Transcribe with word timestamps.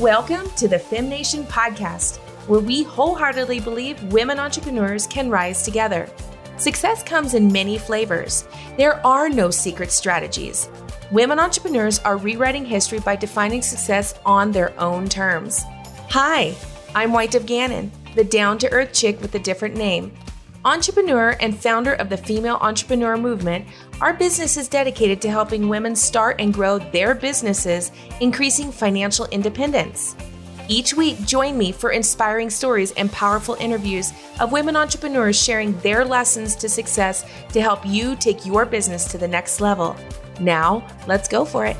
Welcome 0.00 0.50
to 0.56 0.66
the 0.66 0.76
FemNation 0.76 1.44
podcast, 1.44 2.16
where 2.48 2.58
we 2.58 2.82
wholeheartedly 2.82 3.60
believe 3.60 4.02
women 4.12 4.40
entrepreneurs 4.40 5.06
can 5.06 5.30
rise 5.30 5.62
together. 5.62 6.10
Success 6.56 7.04
comes 7.04 7.34
in 7.34 7.52
many 7.52 7.78
flavors. 7.78 8.44
There 8.76 8.94
are 9.06 9.28
no 9.28 9.52
secret 9.52 9.92
strategies. 9.92 10.68
Women 11.12 11.38
entrepreneurs 11.38 12.00
are 12.00 12.16
rewriting 12.16 12.64
history 12.64 12.98
by 12.98 13.14
defining 13.14 13.62
success 13.62 14.18
on 14.26 14.50
their 14.50 14.76
own 14.80 15.08
terms. 15.08 15.62
Hi, 16.10 16.56
I'm 16.96 17.12
Whitedove 17.12 17.46
Gannon, 17.46 17.92
the 18.16 18.24
down 18.24 18.58
to 18.58 18.72
earth 18.72 18.92
chick 18.92 19.20
with 19.22 19.36
a 19.36 19.38
different 19.38 19.76
name. 19.76 20.12
Entrepreneur 20.66 21.36
and 21.40 21.54
founder 21.54 21.92
of 21.92 22.08
the 22.08 22.16
Female 22.16 22.56
Entrepreneur 22.62 23.18
Movement, 23.18 23.66
our 24.00 24.14
business 24.14 24.56
is 24.56 24.66
dedicated 24.66 25.20
to 25.20 25.30
helping 25.30 25.68
women 25.68 25.94
start 25.94 26.40
and 26.40 26.54
grow 26.54 26.78
their 26.78 27.14
businesses, 27.14 27.92
increasing 28.22 28.72
financial 28.72 29.26
independence. 29.26 30.16
Each 30.66 30.94
week, 30.94 31.20
join 31.26 31.58
me 31.58 31.70
for 31.70 31.90
inspiring 31.90 32.48
stories 32.48 32.92
and 32.92 33.12
powerful 33.12 33.56
interviews 33.60 34.14
of 34.40 34.52
women 34.52 34.74
entrepreneurs 34.74 35.36
sharing 35.36 35.78
their 35.80 36.02
lessons 36.02 36.56
to 36.56 36.70
success 36.70 37.26
to 37.52 37.60
help 37.60 37.84
you 37.84 38.16
take 38.16 38.46
your 38.46 38.64
business 38.64 39.04
to 39.08 39.18
the 39.18 39.28
next 39.28 39.60
level. 39.60 39.94
Now, 40.40 40.86
let's 41.06 41.28
go 41.28 41.44
for 41.44 41.66
it. 41.66 41.76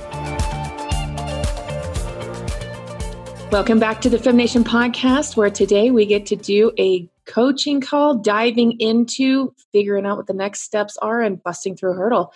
Welcome 3.50 3.78
back 3.78 4.02
to 4.02 4.10
the 4.10 4.18
FemNation 4.18 4.62
podcast, 4.62 5.38
where 5.38 5.48
today 5.48 5.90
we 5.90 6.04
get 6.04 6.26
to 6.26 6.36
do 6.36 6.70
a 6.78 7.08
coaching 7.26 7.80
call, 7.80 8.16
diving 8.16 8.78
into 8.80 9.54
figuring 9.72 10.06
out 10.06 10.16
what 10.16 10.26
the 10.26 10.34
next 10.34 10.62
steps 10.62 10.96
are 10.98 11.22
and 11.22 11.42
busting 11.42 11.76
through 11.76 11.92
a 11.92 11.96
hurdle. 11.96 12.32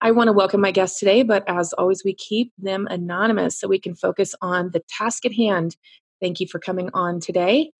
I 0.00 0.12
want 0.12 0.28
to 0.28 0.32
welcome 0.32 0.60
my 0.60 0.70
guests 0.70 1.00
today, 1.00 1.22
but 1.22 1.42
as 1.48 1.72
always, 1.72 2.04
we 2.04 2.14
keep 2.14 2.52
them 2.56 2.86
anonymous 2.88 3.58
so 3.58 3.66
we 3.66 3.80
can 3.80 3.94
focus 3.94 4.34
on 4.40 4.70
the 4.70 4.82
task 4.88 5.26
at 5.26 5.32
hand. 5.32 5.76
Thank 6.20 6.40
you 6.40 6.46
for 6.46 6.60
coming 6.60 6.90
on 6.94 7.20
today. 7.20 7.72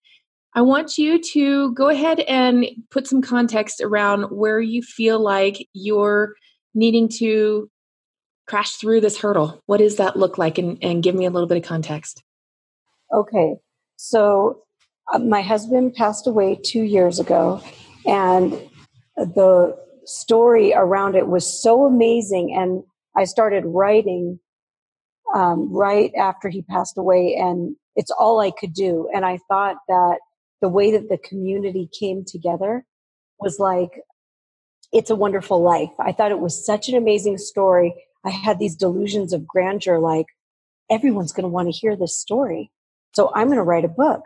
I 0.54 0.62
want 0.62 0.98
you 0.98 1.22
to 1.22 1.72
go 1.74 1.88
ahead 1.88 2.20
and 2.20 2.66
put 2.90 3.06
some 3.06 3.22
context 3.22 3.80
around 3.80 4.24
where 4.24 4.60
you 4.60 4.82
feel 4.82 5.20
like 5.20 5.68
you're 5.74 6.34
needing 6.74 7.08
to 7.18 7.70
crash 8.46 8.72
through 8.72 9.02
this 9.02 9.18
hurdle. 9.18 9.62
What 9.66 9.76
does 9.76 9.96
that 9.96 10.16
look 10.16 10.38
like? 10.38 10.58
And, 10.58 10.78
and 10.82 11.02
give 11.02 11.14
me 11.14 11.26
a 11.26 11.30
little 11.30 11.46
bit 11.46 11.58
of 11.58 11.64
context. 11.64 12.22
Okay. 13.14 13.56
So 13.96 14.62
my 15.20 15.42
husband 15.42 15.94
passed 15.94 16.26
away 16.26 16.58
two 16.62 16.82
years 16.82 17.18
ago, 17.18 17.62
and 18.06 18.52
the 19.16 19.76
story 20.04 20.72
around 20.74 21.14
it 21.16 21.28
was 21.28 21.62
so 21.62 21.86
amazing. 21.86 22.54
And 22.54 22.82
I 23.16 23.24
started 23.24 23.64
writing 23.66 24.38
um, 25.34 25.72
right 25.72 26.12
after 26.14 26.48
he 26.48 26.62
passed 26.62 26.98
away, 26.98 27.36
and 27.38 27.76
it's 27.96 28.10
all 28.10 28.40
I 28.40 28.50
could 28.50 28.72
do. 28.72 29.08
And 29.14 29.24
I 29.24 29.38
thought 29.48 29.76
that 29.88 30.18
the 30.60 30.68
way 30.68 30.92
that 30.92 31.08
the 31.08 31.18
community 31.18 31.88
came 31.98 32.24
together 32.24 32.84
was 33.40 33.58
like, 33.58 33.90
it's 34.92 35.10
a 35.10 35.16
wonderful 35.16 35.62
life. 35.62 35.92
I 36.00 36.12
thought 36.12 36.30
it 36.30 36.40
was 36.40 36.64
such 36.64 36.88
an 36.88 36.96
amazing 36.96 37.38
story. 37.38 37.94
I 38.24 38.30
had 38.30 38.58
these 38.58 38.76
delusions 38.76 39.32
of 39.32 39.46
grandeur, 39.46 39.98
like, 39.98 40.26
everyone's 40.90 41.32
going 41.32 41.44
to 41.44 41.48
want 41.48 41.66
to 41.68 41.78
hear 41.78 41.96
this 41.96 42.18
story. 42.18 42.70
So 43.14 43.30
I'm 43.34 43.48
going 43.48 43.58
to 43.58 43.62
write 43.62 43.84
a 43.84 43.88
book. 43.88 44.22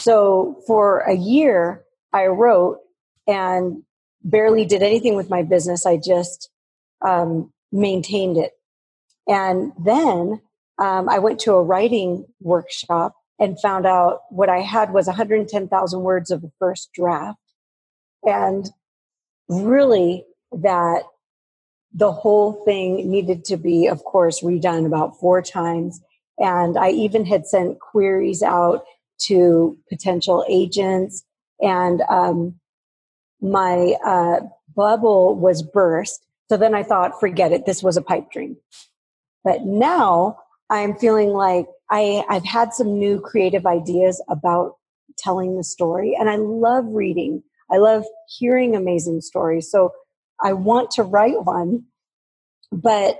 So 0.00 0.62
for 0.66 1.00
a 1.00 1.14
year, 1.14 1.84
I 2.12 2.26
wrote 2.26 2.78
and 3.26 3.82
barely 4.24 4.64
did 4.64 4.82
anything 4.82 5.14
with 5.14 5.28
my 5.28 5.42
business. 5.42 5.84
I 5.84 5.98
just 5.98 6.48
um, 7.06 7.52
maintained 7.70 8.38
it. 8.38 8.52
And 9.28 9.72
then 9.78 10.40
um, 10.78 11.08
I 11.08 11.18
went 11.18 11.38
to 11.40 11.52
a 11.52 11.62
writing 11.62 12.24
workshop 12.40 13.14
and 13.38 13.60
found 13.60 13.86
out 13.86 14.20
what 14.30 14.48
I 14.48 14.60
had 14.60 14.92
was 14.92 15.06
110,000 15.06 16.00
words 16.00 16.30
of 16.30 16.40
the 16.40 16.52
first 16.58 16.90
draft. 16.94 17.38
And 18.22 18.70
really, 19.48 20.24
that 20.52 21.02
the 21.92 22.12
whole 22.12 22.64
thing 22.64 23.10
needed 23.10 23.44
to 23.46 23.56
be, 23.56 23.86
of 23.86 24.02
course, 24.04 24.42
redone 24.42 24.86
about 24.86 25.18
four 25.20 25.42
times. 25.42 26.00
And 26.38 26.78
I 26.78 26.90
even 26.90 27.26
had 27.26 27.46
sent 27.46 27.80
queries 27.80 28.42
out 28.42 28.84
to 29.26 29.76
potential 29.88 30.44
agents. 30.48 31.24
And 31.60 32.02
um, 32.08 32.54
my 33.40 33.94
uh, 34.04 34.40
bubble 34.74 35.34
was 35.34 35.62
burst. 35.62 36.24
So 36.48 36.56
then 36.56 36.74
I 36.74 36.82
thought, 36.82 37.20
forget 37.20 37.52
it, 37.52 37.66
this 37.66 37.82
was 37.82 37.96
a 37.96 38.02
pipe 38.02 38.30
dream. 38.30 38.56
But 39.44 39.62
now 39.62 40.38
I'm 40.68 40.96
feeling 40.96 41.30
like 41.30 41.66
I, 41.90 42.24
I've 42.28 42.44
had 42.44 42.72
some 42.72 42.98
new 42.98 43.20
creative 43.20 43.66
ideas 43.66 44.22
about 44.28 44.76
telling 45.18 45.56
the 45.56 45.64
story. 45.64 46.16
And 46.18 46.30
I 46.30 46.36
love 46.36 46.84
reading, 46.88 47.42
I 47.70 47.76
love 47.76 48.04
hearing 48.28 48.74
amazing 48.74 49.20
stories. 49.20 49.70
So 49.70 49.92
I 50.42 50.52
want 50.52 50.90
to 50.92 51.02
write 51.02 51.44
one. 51.44 51.84
But 52.72 53.18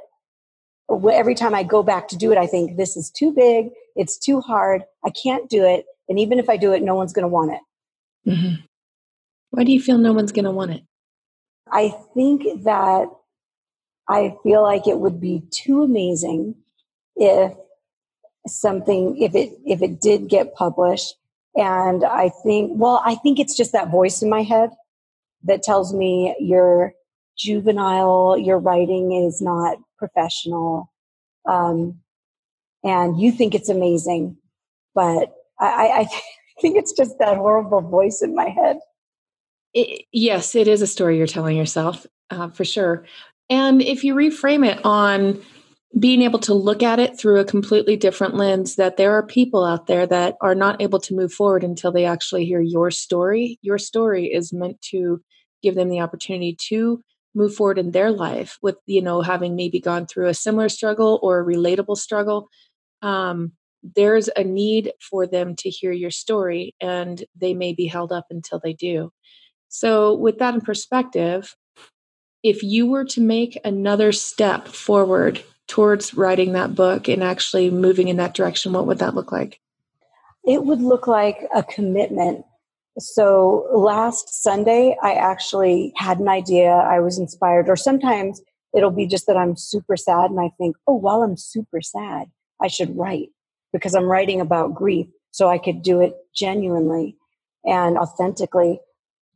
every 1.12 1.34
time 1.34 1.55
I 1.55 1.62
go 1.62 1.83
back 1.83 2.09
to 2.09 2.16
do 2.16 2.33
it, 2.33 2.39
I 2.39 2.47
think 2.47 2.77
this 2.77 2.97
is 2.97 3.10
too 3.10 3.33
big, 3.33 3.71
it's 3.97 4.19
too 4.19 4.41
hard, 4.41 4.83
I 5.05 5.10
can't 5.10 5.49
do 5.49 5.65
it. 5.65 5.84
And 6.10 6.19
even 6.19 6.41
if 6.41 6.50
I 6.50 6.56
do 6.56 6.72
it, 6.72 6.82
no 6.82 6.97
one's 6.97 7.12
going 7.12 7.22
to 7.22 7.28
want 7.28 7.53
it. 7.53 7.60
Mm-hmm. 8.31 8.54
Why 9.50 9.65
do 9.65 9.72
you 9.72 9.81
feel 9.81 9.97
no 9.97 10.12
one's 10.12 10.32
going 10.32 10.44
to 10.44 10.50
want 10.50 10.72
it? 10.72 10.82
I 11.71 11.94
think 12.15 12.65
that 12.65 13.06
I 14.09 14.37
feel 14.43 14.62
like 14.62 14.88
it 14.88 14.98
would 14.98 15.21
be 15.21 15.44
too 15.53 15.82
amazing 15.82 16.56
if 17.15 17.54
something 18.47 19.16
if 19.22 19.34
it 19.34 19.56
if 19.65 19.82
it 19.82 20.00
did 20.00 20.28
get 20.28 20.54
published 20.54 21.15
and 21.54 22.04
I 22.04 22.31
think 22.42 22.72
well 22.75 23.03
I 23.04 23.15
think 23.15 23.38
it's 23.38 23.56
just 23.56 23.72
that 23.72 23.91
voice 23.91 24.22
in 24.22 24.31
my 24.31 24.42
head 24.42 24.71
that 25.44 25.62
tells 25.62 25.92
me 25.92 26.34
you're 26.41 26.94
juvenile 27.37 28.38
your 28.38 28.59
writing 28.59 29.12
is 29.12 29.42
not 29.42 29.77
professional 29.98 30.91
um, 31.47 32.00
and 32.82 33.21
you 33.21 33.31
think 33.31 33.54
it's 33.54 33.69
amazing 33.69 34.38
but 34.94 35.34
I, 35.60 36.00
I 36.00 36.04
think 36.60 36.76
it's 36.76 36.93
just 36.93 37.19
that 37.19 37.37
horrible 37.37 37.81
voice 37.81 38.22
in 38.22 38.34
my 38.34 38.48
head. 38.48 38.78
It, 39.75 40.06
yes, 40.12 40.54
it 40.54 40.66
is 40.66 40.82
a 40.82 40.87
story 40.87 41.19
you're 41.19 41.26
telling 41.26 41.56
yourself 41.56 42.06
uh, 42.31 42.48
for 42.48 42.65
sure. 42.65 43.04
And 43.48 43.82
if 43.82 44.04
you 44.04 44.15
reframe 44.15 44.66
it 44.66 44.84
on 44.84 45.41
being 45.98 46.22
able 46.22 46.38
to 46.38 46.54
look 46.54 46.82
at 46.82 47.00
it 47.00 47.19
through 47.19 47.41
a 47.41 47.44
completely 47.44 47.97
different 47.97 48.37
lens, 48.37 48.76
that 48.76 48.97
there 48.97 49.12
are 49.12 49.26
people 49.26 49.65
out 49.65 49.87
there 49.87 50.06
that 50.06 50.37
are 50.41 50.54
not 50.54 50.81
able 50.81 51.00
to 51.00 51.15
move 51.15 51.32
forward 51.32 51.65
until 51.65 51.91
they 51.91 52.04
actually 52.04 52.44
hear 52.44 52.60
your 52.60 52.91
story. 52.91 53.59
Your 53.62 53.78
story 53.78 54.27
is 54.27 54.53
meant 54.53 54.81
to 54.91 55.21
give 55.62 55.75
them 55.75 55.88
the 55.88 56.00
opportunity 56.00 56.56
to 56.69 57.03
move 57.34 57.54
forward 57.54 57.78
in 57.78 57.91
their 57.91 58.10
life 58.10 58.59
with, 58.62 58.77
you 58.87 59.03
know, 59.03 59.21
having 59.21 59.56
maybe 59.56 59.81
gone 59.81 60.06
through 60.06 60.28
a 60.28 60.34
similar 60.34 60.69
struggle 60.69 61.19
or 61.22 61.41
a 61.41 61.44
relatable 61.44 61.97
struggle. 61.97 62.48
Um, 63.03 63.53
there's 63.82 64.28
a 64.36 64.44
need 64.44 64.92
for 65.00 65.26
them 65.26 65.56
to 65.56 65.70
hear 65.70 65.92
your 65.92 66.10
story 66.10 66.74
and 66.80 67.24
they 67.34 67.54
may 67.54 67.72
be 67.72 67.86
held 67.86 68.12
up 68.12 68.26
until 68.30 68.60
they 68.62 68.72
do. 68.72 69.12
So, 69.68 70.14
with 70.14 70.38
that 70.38 70.54
in 70.54 70.60
perspective, 70.60 71.56
if 72.42 72.62
you 72.62 72.86
were 72.86 73.04
to 73.06 73.20
make 73.20 73.58
another 73.64 74.12
step 74.12 74.66
forward 74.66 75.42
towards 75.68 76.14
writing 76.14 76.52
that 76.52 76.74
book 76.74 77.08
and 77.08 77.22
actually 77.22 77.70
moving 77.70 78.08
in 78.08 78.16
that 78.16 78.34
direction, 78.34 78.72
what 78.72 78.86
would 78.86 78.98
that 78.98 79.14
look 79.14 79.30
like? 79.30 79.60
It 80.44 80.64
would 80.64 80.80
look 80.80 81.06
like 81.06 81.47
a 81.54 81.62
commitment. 81.62 82.44
So, 82.98 83.68
last 83.72 84.42
Sunday, 84.42 84.97
I 85.02 85.14
actually 85.14 85.92
had 85.97 86.18
an 86.18 86.28
idea. 86.28 86.70
I 86.70 86.98
was 86.98 87.18
inspired, 87.18 87.68
or 87.68 87.76
sometimes 87.76 88.42
it'll 88.74 88.91
be 88.91 89.06
just 89.06 89.26
that 89.26 89.36
I'm 89.36 89.56
super 89.56 89.97
sad 89.97 90.30
and 90.30 90.41
I 90.41 90.50
think, 90.59 90.76
oh, 90.86 90.94
while 90.94 91.22
I'm 91.22 91.36
super 91.36 91.80
sad, 91.80 92.26
I 92.60 92.68
should 92.68 92.97
write 92.97 93.30
because 93.72 93.95
I'm 93.95 94.05
writing 94.05 94.41
about 94.41 94.75
grief. 94.75 95.07
So 95.33 95.49
I 95.49 95.59
could 95.59 95.83
do 95.83 96.01
it 96.01 96.17
genuinely 96.34 97.17
and 97.65 97.97
authentically. 97.97 98.81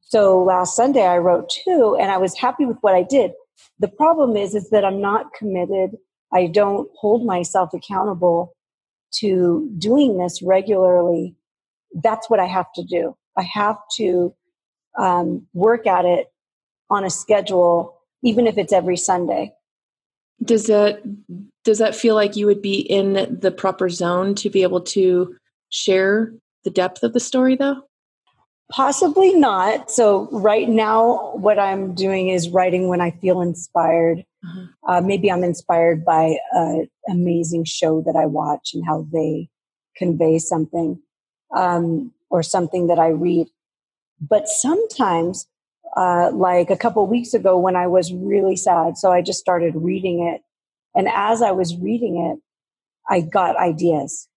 So 0.01 0.43
last 0.43 0.77
Sunday 0.77 1.07
I 1.07 1.19
wrote 1.19 1.51
two 1.65 1.97
and 2.01 2.11
I 2.11 2.19
was 2.19 2.37
happy 2.37 2.67
with 2.67 2.79
what 2.81 2.95
I 2.95 3.03
did. 3.03 3.33
The 3.79 3.89
problem 3.89 4.37
is, 4.37 4.55
is 4.55 4.71
that 4.71 4.85
I'm 4.85 5.01
not 5.01 5.33
committed. 5.35 5.97
I 6.33 6.47
don't 6.47 6.89
hold 6.99 7.25
myself 7.25 7.73
accountable 7.73 8.55
to 9.21 9.71
doing 9.79 10.19
this 10.19 10.43
regularly. 10.43 11.37
That's 11.95 12.29
what 12.29 12.41
I 12.41 12.47
have 12.47 12.73
to 12.75 12.85
do. 12.85 13.17
I 13.39 13.43
have 13.43 13.79
to 13.97 14.35
um, 14.99 15.47
work 15.55 15.87
at 15.87 16.05
it 16.05 16.33
on 16.91 17.05
a 17.05 17.11
schedule, 17.11 18.01
even 18.23 18.47
if 18.47 18.59
it's 18.59 18.73
every 18.73 18.97
Sunday. 18.97 19.53
Does 20.43 20.67
that 20.67 21.03
does 21.65 21.79
that 21.79 21.95
feel 21.95 22.15
like 22.15 22.37
you 22.37 22.47
would 22.47 22.61
be 22.61 22.79
in 22.79 23.39
the 23.41 23.51
proper 23.51 23.89
zone 23.89 24.35
to 24.37 24.51
be 24.51 24.63
able 24.63 24.83
to 24.83 25.35
share 25.71 26.33
the 26.65 26.71
depth 26.71 27.03
of 27.03 27.13
the 27.13 27.21
story 27.21 27.57
though? 27.57 27.83
Possibly 28.71 29.35
not. 29.35 29.91
So 29.91 30.29
right 30.33 30.69
now, 30.69 31.33
what 31.35 31.59
I'm 31.59 31.95
doing 31.95 32.29
is 32.29 32.49
writing 32.49 32.89
when 32.89 33.01
I 33.01 33.11
feel 33.11 33.41
inspired. 33.41 34.25
Uh-huh. 34.45 34.67
Uh, 34.89 35.01
maybe 35.01 35.31
I'm 35.31 35.45
inspired 35.45 36.05
by 36.05 36.39
an 36.53 36.89
amazing 37.09 37.65
show 37.65 38.03
that 38.03 38.17
I 38.17 38.27
watch 38.27 38.71
and 38.75 38.85
how 38.85 39.07
they 39.13 39.49
convey 39.97 40.39
something 40.39 41.01
um, 41.55 42.13
or 42.31 42.43
something 42.43 42.87
that 42.89 42.99
I 42.99 43.09
read. 43.09 43.49
But 44.21 44.49
sometimes, 44.49 45.47
uh, 45.97 46.31
like 46.33 46.71
a 46.71 46.77
couple 46.77 47.07
weeks 47.07 47.35
ago 47.35 47.59
when 47.59 47.77
I 47.77 47.87
was 47.87 48.13
really 48.13 48.57
sad, 48.57 48.97
so 48.97 49.13
I 49.13 49.23
just 49.23 49.39
started 49.39 49.75
reading 49.77 50.27
it. 50.27 50.43
And 50.95 51.09
as 51.09 51.43
I 51.43 51.51
was 51.53 51.77
reading 51.77 52.19
it, 52.19 52.41
I 53.09 53.21
got 53.21 53.57
ideas. 53.57 54.29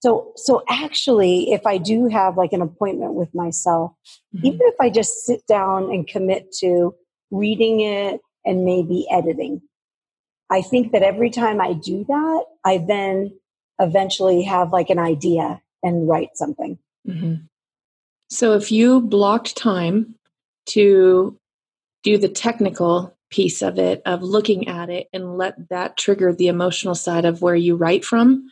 So, 0.00 0.32
so 0.36 0.62
actually, 0.68 1.52
if 1.52 1.66
I 1.66 1.76
do 1.76 2.08
have 2.08 2.36
like 2.36 2.52
an 2.52 2.62
appointment 2.62 3.14
with 3.14 3.34
myself, 3.34 3.92
mm-hmm. 4.34 4.46
even 4.46 4.60
if 4.62 4.74
I 4.80 4.88
just 4.88 5.26
sit 5.26 5.46
down 5.46 5.84
and 5.84 6.06
commit 6.06 6.52
to 6.60 6.94
reading 7.30 7.80
it 7.80 8.20
and 8.44 8.64
maybe 8.64 9.06
editing, 9.10 9.60
I 10.50 10.62
think 10.62 10.92
that 10.92 11.02
every 11.02 11.30
time 11.30 11.60
I 11.60 11.74
do 11.74 12.04
that, 12.08 12.44
I 12.64 12.78
then 12.78 13.38
eventually 13.78 14.42
have 14.42 14.72
like 14.72 14.90
an 14.90 14.98
idea 14.98 15.60
and 15.82 16.08
write 16.08 16.30
something. 16.34 16.78
Mm-hmm. 17.06 17.34
So 18.30 18.54
if 18.54 18.72
you 18.72 19.00
blocked 19.00 19.56
time 19.56 20.14
to 20.66 21.38
do 22.02 22.18
the 22.18 22.28
technical 22.28 23.16
piece 23.30 23.62
of 23.62 23.78
it, 23.78 24.02
of 24.06 24.22
looking 24.22 24.68
at 24.68 24.90
it, 24.90 25.08
and 25.12 25.36
let 25.36 25.68
that 25.70 25.96
trigger 25.96 26.32
the 26.32 26.48
emotional 26.48 26.94
side 26.94 27.24
of 27.24 27.42
where 27.42 27.54
you 27.54 27.76
write 27.76 28.04
from, 28.04 28.48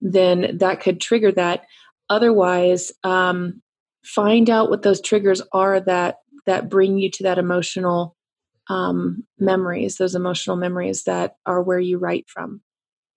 then 0.00 0.58
that 0.58 0.80
could 0.80 1.00
trigger 1.00 1.32
that. 1.32 1.64
Otherwise, 2.08 2.92
um, 3.04 3.60
find 4.04 4.48
out 4.48 4.70
what 4.70 4.82
those 4.82 5.00
triggers 5.00 5.42
are 5.52 5.80
that 5.80 6.16
that 6.46 6.70
bring 6.70 6.96
you 6.96 7.10
to 7.10 7.24
that 7.24 7.38
emotional 7.38 8.16
um, 8.68 9.24
memories, 9.38 9.96
those 9.96 10.14
emotional 10.14 10.56
memories 10.56 11.04
that 11.04 11.36
are 11.44 11.62
where 11.62 11.80
you 11.80 11.98
write 11.98 12.26
from. 12.28 12.60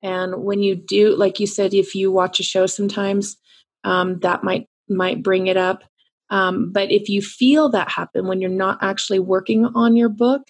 And 0.01 0.43
when 0.43 0.61
you 0.61 0.75
do, 0.75 1.15
like 1.15 1.39
you 1.39 1.47
said, 1.47 1.73
if 1.73 1.93
you 1.93 2.11
watch 2.11 2.39
a 2.39 2.43
show 2.43 2.65
sometimes, 2.65 3.37
um, 3.83 4.19
that 4.19 4.43
might 4.43 4.67
might 4.87 5.21
bring 5.21 5.47
it 5.47 5.57
up. 5.57 5.83
Um, 6.29 6.71
but 6.71 6.91
if 6.91 7.09
you 7.09 7.21
feel 7.21 7.69
that 7.69 7.89
happen 7.89 8.27
when 8.27 8.41
you're 8.41 8.49
not 8.49 8.79
actually 8.81 9.19
working 9.19 9.65
on 9.65 9.95
your 9.95 10.09
book, 10.09 10.43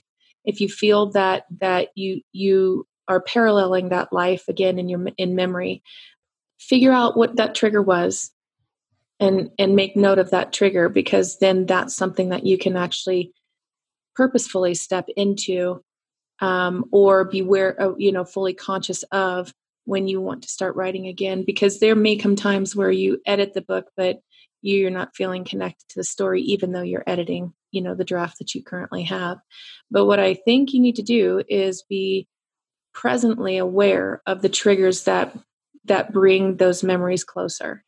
if 0.45 0.59
you 0.61 0.67
feel 0.67 1.11
that 1.11 1.45
that 1.59 1.89
you 1.95 2.21
you 2.31 2.87
are 3.07 3.21
paralleling 3.21 3.89
that 3.89 4.13
life 4.13 4.47
again 4.47 4.79
in 4.79 4.89
your 4.89 5.07
in 5.17 5.35
memory, 5.35 5.83
figure 6.59 6.91
out 6.91 7.17
what 7.17 7.37
that 7.37 7.55
trigger 7.55 7.81
was, 7.81 8.31
and 9.19 9.49
and 9.57 9.75
make 9.75 9.95
note 9.95 10.19
of 10.19 10.31
that 10.31 10.53
trigger 10.53 10.89
because 10.89 11.39
then 11.39 11.65
that's 11.65 11.95
something 11.95 12.29
that 12.29 12.45
you 12.45 12.57
can 12.57 12.75
actually 12.75 13.33
purposefully 14.15 14.73
step 14.73 15.07
into 15.15 15.81
um, 16.41 16.85
or 16.91 17.25
beware 17.25 17.69
of, 17.69 17.99
you 17.99 18.11
know, 18.11 18.25
fully 18.25 18.53
conscious 18.53 19.03
of 19.11 19.53
when 19.85 20.07
you 20.07 20.21
want 20.21 20.43
to 20.43 20.49
start 20.49 20.75
writing 20.75 21.07
again. 21.07 21.43
Because 21.45 21.79
there 21.79 21.95
may 21.95 22.15
come 22.15 22.35
times 22.35 22.75
where 22.75 22.91
you 22.91 23.21
edit 23.25 23.53
the 23.53 23.61
book, 23.61 23.87
but 23.95 24.19
you're 24.61 24.91
not 24.91 25.15
feeling 25.15 25.43
connected 25.43 25.87
to 25.89 25.95
the 25.95 26.03
story, 26.03 26.41
even 26.41 26.71
though 26.71 26.81
you're 26.81 27.03
editing, 27.07 27.53
you 27.71 27.81
know, 27.81 27.95
the 27.95 28.03
draft 28.03 28.39
that 28.39 28.53
you 28.53 28.63
currently 28.63 29.03
have. 29.03 29.37
But 29.89 30.05
what 30.05 30.19
I 30.19 30.33
think 30.33 30.73
you 30.73 30.79
need 30.79 30.95
to 30.95 31.03
do 31.03 31.41
is 31.47 31.83
be 31.83 32.27
presently 32.93 33.57
aware 33.57 34.21
of 34.25 34.41
the 34.41 34.49
triggers 34.49 35.03
that 35.03 35.37
that 35.85 36.11
bring 36.11 36.57
those 36.57 36.83
memories 36.83 37.23
closer 37.23 37.83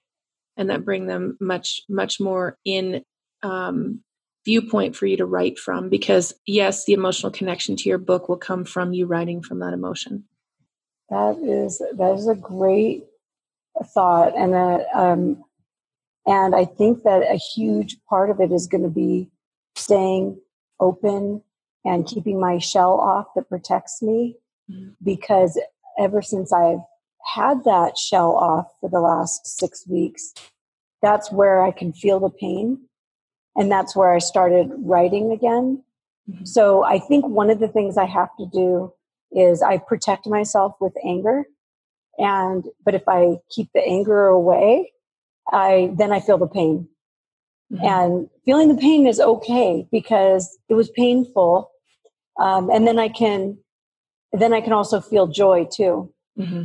and 0.57 0.69
that 0.69 0.85
bring 0.85 1.07
them 1.07 1.37
much 1.39 1.81
much 1.89 2.19
more 2.19 2.57
in 2.65 3.03
um, 3.43 4.01
viewpoint 4.45 4.95
for 4.95 5.05
you 5.05 5.17
to 5.17 5.25
write 5.25 5.57
from 5.59 5.89
because 5.89 6.33
yes 6.45 6.85
the 6.85 6.93
emotional 6.93 7.31
connection 7.31 7.75
to 7.75 7.89
your 7.89 7.97
book 7.97 8.29
will 8.29 8.37
come 8.37 8.63
from 8.63 8.93
you 8.93 9.05
writing 9.05 9.41
from 9.41 9.59
that 9.59 9.73
emotion 9.73 10.23
that 11.09 11.37
is 11.43 11.81
that 11.95 12.15
is 12.15 12.27
a 12.27 12.35
great 12.35 13.03
thought 13.93 14.35
and 14.37 14.53
that 14.53 14.85
um 14.95 15.43
and 16.25 16.55
i 16.55 16.65
think 16.65 17.03
that 17.03 17.23
a 17.23 17.39
huge 17.55 17.97
part 18.09 18.29
of 18.29 18.39
it 18.39 18.51
is 18.51 18.67
going 18.67 18.83
to 18.83 18.89
be 18.89 19.29
staying 19.75 20.39
open 20.79 21.41
and 21.85 22.07
keeping 22.07 22.39
my 22.39 22.57
shell 22.57 22.99
off 22.99 23.27
that 23.35 23.49
protects 23.49 24.01
me 24.01 24.35
mm-hmm. 24.69 24.89
because 25.03 25.59
ever 25.99 26.21
since 26.21 26.51
i've 26.53 26.81
had 27.35 27.63
that 27.63 27.97
shell 27.97 28.31
off 28.31 28.67
for 28.79 28.89
the 28.89 28.99
last 28.99 29.45
six 29.45 29.87
weeks 29.87 30.33
that's 31.01 31.31
where 31.31 31.61
i 31.61 31.71
can 31.71 31.93
feel 31.93 32.19
the 32.19 32.29
pain 32.29 32.77
and 33.55 33.71
that's 33.71 33.95
where 33.95 34.13
I 34.13 34.19
started 34.19 34.71
writing 34.77 35.31
again. 35.31 35.83
Mm-hmm. 36.29 36.45
So 36.45 36.83
I 36.83 36.99
think 36.99 37.27
one 37.27 37.49
of 37.49 37.59
the 37.59 37.67
things 37.67 37.97
I 37.97 38.05
have 38.05 38.29
to 38.39 38.45
do 38.45 38.93
is 39.31 39.61
I 39.61 39.77
protect 39.77 40.27
myself 40.27 40.75
with 40.79 40.93
anger. 41.05 41.43
And, 42.17 42.65
but 42.83 42.95
if 42.95 43.03
I 43.07 43.37
keep 43.49 43.69
the 43.73 43.85
anger 43.85 44.27
away, 44.27 44.91
I, 45.51 45.91
then 45.97 46.11
I 46.11 46.19
feel 46.19 46.37
the 46.37 46.47
pain. 46.47 46.87
Mm-hmm. 47.71 47.85
And 47.85 48.29
feeling 48.45 48.67
the 48.69 48.81
pain 48.81 49.07
is 49.07 49.19
okay 49.19 49.87
because 49.91 50.57
it 50.69 50.73
was 50.73 50.89
painful. 50.89 51.71
Um, 52.39 52.69
and 52.69 52.87
then 52.87 52.99
I 52.99 53.09
can, 53.09 53.57
then 54.33 54.53
I 54.53 54.61
can 54.61 54.73
also 54.73 55.01
feel 55.01 55.27
joy 55.27 55.67
too. 55.71 56.13
Mm-hmm. 56.37 56.63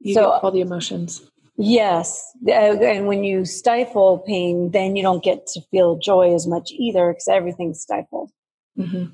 You 0.00 0.14
so, 0.14 0.30
all 0.30 0.50
the 0.50 0.60
emotions. 0.60 1.22
Yes. 1.58 2.32
Uh, 2.46 2.50
and 2.50 3.06
when 3.06 3.24
you 3.24 3.44
stifle 3.44 4.18
pain, 4.26 4.70
then 4.72 4.94
you 4.94 5.02
don't 5.02 5.24
get 5.24 5.46
to 5.48 5.60
feel 5.70 5.98
joy 5.98 6.34
as 6.34 6.46
much 6.46 6.70
either 6.72 7.12
because 7.12 7.28
everything's 7.28 7.80
stifled. 7.80 8.30
Mm-hmm. 8.78 9.06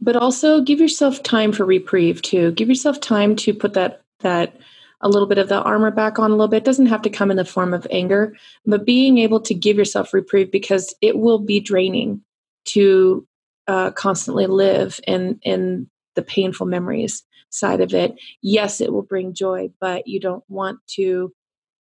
But 0.00 0.16
also 0.16 0.62
give 0.62 0.80
yourself 0.80 1.22
time 1.22 1.52
for 1.52 1.66
reprieve 1.66 2.22
too. 2.22 2.52
Give 2.52 2.68
yourself 2.68 3.00
time 3.00 3.36
to 3.36 3.52
put 3.52 3.74
that, 3.74 4.00
that, 4.20 4.56
a 5.00 5.08
little 5.08 5.28
bit 5.28 5.38
of 5.38 5.48
the 5.48 5.62
armor 5.62 5.90
back 5.90 6.18
on 6.18 6.30
a 6.30 6.34
little 6.34 6.48
bit. 6.48 6.58
It 6.58 6.64
doesn't 6.64 6.86
have 6.86 7.02
to 7.02 7.10
come 7.10 7.30
in 7.30 7.36
the 7.36 7.44
form 7.44 7.72
of 7.72 7.86
anger, 7.90 8.36
but 8.66 8.84
being 8.84 9.18
able 9.18 9.40
to 9.40 9.54
give 9.54 9.76
yourself 9.76 10.12
reprieve 10.12 10.50
because 10.50 10.94
it 11.00 11.18
will 11.18 11.38
be 11.38 11.60
draining 11.60 12.22
to 12.66 13.26
uh, 13.66 13.90
constantly 13.92 14.46
live 14.46 15.00
in 15.06 15.38
in 15.42 15.88
the 16.16 16.22
painful 16.22 16.66
memories 16.66 17.22
side 17.50 17.80
of 17.80 17.94
it. 17.94 18.14
Yes, 18.42 18.80
it 18.80 18.92
will 18.92 19.02
bring 19.02 19.34
joy, 19.34 19.70
but 19.80 20.06
you 20.06 20.20
don't 20.20 20.44
want 20.48 20.78
to 20.94 21.32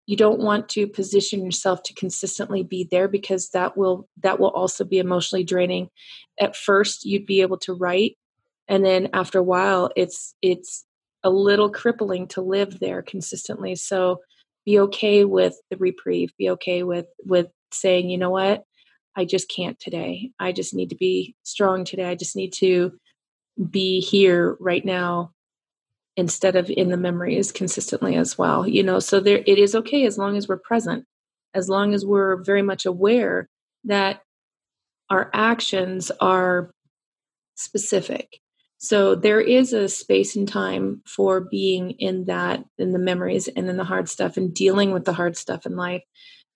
you 0.07 0.17
don't 0.17 0.41
want 0.41 0.69
to 0.71 0.87
position 0.87 1.45
yourself 1.45 1.83
to 1.85 1.95
consistently 1.95 2.63
be 2.63 2.89
there 2.91 3.09
because 3.09 3.51
that 3.51 3.77
will 3.77 4.09
that 4.23 4.41
will 4.41 4.51
also 4.51 4.85
be 4.85 4.99
emotionally 4.99 5.45
draining 5.45 5.89
at 6.41 6.57
first 6.57 7.05
you'd 7.05 7.27
be 7.27 7.41
able 7.41 7.57
to 7.59 7.73
write 7.73 8.17
and 8.69 8.85
then 8.85 9.09
after 9.13 9.39
a 9.39 9.45
while 9.45 9.91
it's 9.97 10.35
it's 10.43 10.85
a 11.25 11.31
little 11.31 11.71
crippling 11.71 12.27
to 12.29 12.41
live 12.41 12.81
there 12.81 13.03
consistently. 13.03 13.75
So 13.75 14.21
be 14.65 14.79
okay 14.79 15.25
with 15.25 15.57
the 15.71 15.77
reprieve 15.77 16.33
be 16.39 16.51
okay 16.51 16.83
with 16.83 17.07
with 17.25 17.49
saying 17.73 18.11
you 18.11 18.19
know 18.19 18.31
what? 18.31 18.65
I 19.17 19.25
just 19.25 19.51
can't 19.51 19.79
today. 19.79 20.31
I 20.39 20.53
just 20.53 20.75
need 20.75 20.91
to 20.91 20.97
be 20.97 21.35
strong 21.43 21.85
today. 21.85 22.05
I 22.05 22.15
just 22.15 22.37
need 22.37 22.53
to 22.55 22.93
be 23.71 24.01
here 24.01 24.57
right 24.61 24.85
now 24.85 25.33
instead 26.17 26.57
of 26.57 26.71
in 26.71 26.89
the 26.89 26.97
memories 26.97 27.53
consistently 27.53 28.17
as 28.17 28.37
well 28.37 28.67
you 28.67 28.83
know? 28.83 28.99
So 28.99 29.21
there 29.21 29.43
it 29.47 29.59
is 29.59 29.75
okay 29.75 30.07
as 30.07 30.19
long 30.19 30.37
as 30.37 30.49
we're 30.49 30.59
present 30.59 31.05
as 31.55 31.69
long 31.69 31.95
as 31.95 32.05
we're 32.05 32.43
very 32.43 32.63
much 32.63 32.87
aware 32.87 33.49
that 33.85 34.23
our 35.11 35.31
actions 35.35 36.11
are 36.21 36.71
specific 37.55 38.41
so 38.83 39.15
there 39.15 39.41
is 39.41 39.73
a 39.73 39.89
space 39.89 40.35
and 40.35 40.49
time 40.49 41.03
for 41.07 41.41
being 41.41 41.93
in 41.93 42.25
that 42.25 42.65
in 42.79 42.93
the 42.93 42.99
memories 42.99 43.49
and 43.49 43.69
in 43.69 43.77
the 43.77 43.85
hard 43.85 44.09
stuff 44.09 44.37
and 44.37 44.53
dealing 44.55 44.93
with 44.93 45.05
the 45.05 45.13
hard 45.13 45.37
stuff 45.37 45.67
in 45.67 45.77
life 45.77 46.03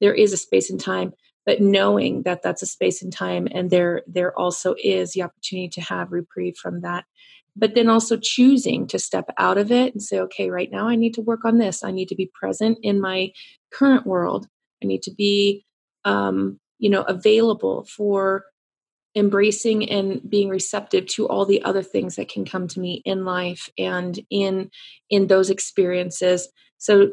there 0.01 0.15
is 0.15 0.33
a 0.33 0.37
space 0.37 0.71
and 0.71 0.81
time 0.81 1.13
but 1.45 1.61
knowing 1.61 2.23
that 2.23 2.43
that's 2.43 2.63
a 2.63 2.67
space 2.67 3.03
and 3.03 3.13
time 3.13 3.47
and 3.53 3.71
there 3.71 4.03
there 4.07 4.37
also 4.39 4.75
is 4.83 5.13
the 5.13 5.23
opportunity 5.23 5.69
to 5.69 5.81
have 5.81 6.13
reprieve 6.13 6.57
from 6.57 6.81
that 6.81 7.05
but 7.57 7.75
then 7.75 7.89
also 7.89 8.19
choosing 8.19 8.87
to 8.87 8.99
step 8.99 9.31
out 9.39 9.57
of 9.57 9.73
it 9.73 9.95
and 9.95 10.03
say, 10.03 10.21
okay, 10.21 10.51
right 10.51 10.71
now 10.71 10.89
I 10.89 10.95
need 10.95 11.15
to 11.15 11.23
work 11.23 11.45
on 11.45 11.57
this. 11.57 11.83
I 11.83 11.91
need 11.91 12.09
to 12.11 12.15
be 12.15 12.31
present 12.35 12.79
in 12.83 13.01
my 13.01 13.33
current 13.73 14.07
world. 14.07 14.47
I 14.83 14.87
need 14.87 15.03
to 15.05 15.11
be, 15.11 15.65
um, 16.05 16.61
you 16.79 16.91
know, 16.91 17.03
available 17.03 17.85
for 17.85 18.45
embracing 19.17 19.89
and 19.91 20.21
being 20.29 20.49
receptive 20.49 21.07
to 21.07 21.27
all 21.27 21.47
the 21.47 21.63
other 21.63 21.83
things 21.83 22.17
that 22.17 22.29
can 22.29 22.45
come 22.45 22.69
to 22.69 22.79
me 22.79 23.03
in 23.05 23.25
life 23.25 23.71
and 23.79 24.21
in 24.31 24.71
in 25.11 25.27
those 25.27 25.51
experiences. 25.51 26.49
So 26.79 27.13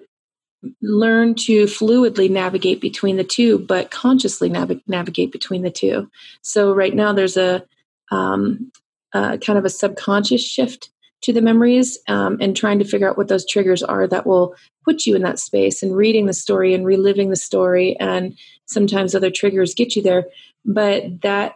learn 0.81 1.36
to 1.36 1.65
fluidly 1.65 2.29
navigate 2.29 2.81
between 2.81 3.17
the 3.17 3.24
two, 3.24 3.60
but 3.60 3.91
consciously 3.91 4.50
nav- 4.50 4.81
navigate 4.88 5.31
between 5.31 5.62
the 5.62 5.72
two. 5.72 6.10
So 6.41 6.74
right 6.74 6.93
now 6.93 7.13
there's 7.13 7.38
a 7.38 7.65
um, 8.12 8.72
uh, 9.13 9.38
kind 9.38 9.57
of 9.57 9.65
a 9.65 9.69
subconscious 9.69 10.45
shift 10.45 10.89
to 11.22 11.31
the 11.31 11.41
memories 11.41 11.98
um, 12.07 12.38
and 12.41 12.55
trying 12.55 12.79
to 12.79 12.86
figure 12.86 13.10
out 13.10 13.17
what 13.17 13.29
those 13.29 13.45
triggers 13.45 13.81
are 13.81 14.07
that 14.07 14.27
will 14.27 14.55
put 14.83 15.05
you 15.05 15.15
in 15.15 15.22
that 15.22 15.39
space 15.39 15.81
and 15.81 15.95
reading 15.95 16.25
the 16.25 16.33
story 16.33 16.74
and 16.74 16.86
reliving 16.86 17.29
the 17.29 17.36
story 17.36 17.95
and 18.00 18.38
sometimes 18.65 19.15
other 19.15 19.31
triggers 19.31 19.74
get 19.74 19.95
you 19.95 20.01
there 20.01 20.25
but 20.65 21.22
that 21.22 21.55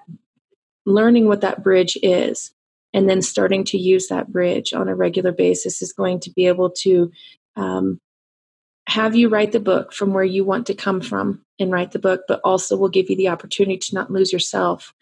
learning 0.87 1.27
what 1.27 1.41
that 1.41 1.63
bridge 1.63 1.97
is 2.01 2.51
and 2.93 3.09
then 3.09 3.21
starting 3.21 3.63
to 3.65 3.77
use 3.77 4.07
that 4.07 4.31
bridge 4.31 4.73
on 4.73 4.87
a 4.87 4.95
regular 4.95 5.31
basis 5.31 5.81
is 5.81 5.93
going 5.93 6.19
to 6.19 6.31
be 6.31 6.47
able 6.47 6.71
to 6.71 7.11
um, 7.55 7.99
have 8.87 9.15
you 9.15 9.27
write 9.27 9.51
the 9.51 9.59
book 9.59 9.93
from 9.93 10.13
where 10.13 10.23
you 10.23 10.45
want 10.45 10.65
to 10.67 10.73
come 10.73 11.01
from 11.01 11.43
and 11.59 11.71
write 11.71 11.91
the 11.91 11.99
book, 11.99 12.21
but 12.27 12.39
also 12.43 12.77
will 12.77 12.87
give 12.87 13.09
you 13.09 13.17
the 13.17 13.27
opportunity 13.27 13.77
to 13.77 13.95
not 13.95 14.09
lose 14.09 14.31
yourself 14.31 14.93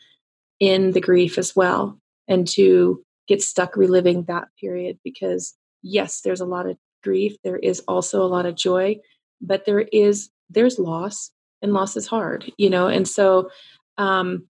in 0.60 0.92
the 0.92 1.02
grief 1.02 1.38
as 1.38 1.56
well 1.56 2.00
and 2.28 2.48
to 2.48 3.04
get 3.28 3.42
stuck 3.42 3.78
reliving 3.78 4.24
that 4.24 4.48
period 4.60 4.98
because 5.04 5.54
yes 5.84 6.22
there's 6.22 6.42
a 6.42 6.46
lot 6.46 6.68
of 6.68 6.78
grief. 7.04 7.36
There 7.44 7.58
is 7.58 7.82
also 7.88 8.24
a 8.24 8.28
lot 8.28 8.48
of 8.48 8.56
joy 8.56 9.00
but 9.42 9.66
there 9.66 9.82
is 9.82 10.30
there's 10.50 10.80
loss 10.80 11.32
and 11.62 11.74
loss 11.74 11.96
is 11.96 12.08
hard 12.08 12.52
you 12.58 12.70
know 12.70 12.88
and 12.88 13.08
so 13.08 13.50
um 13.98 14.48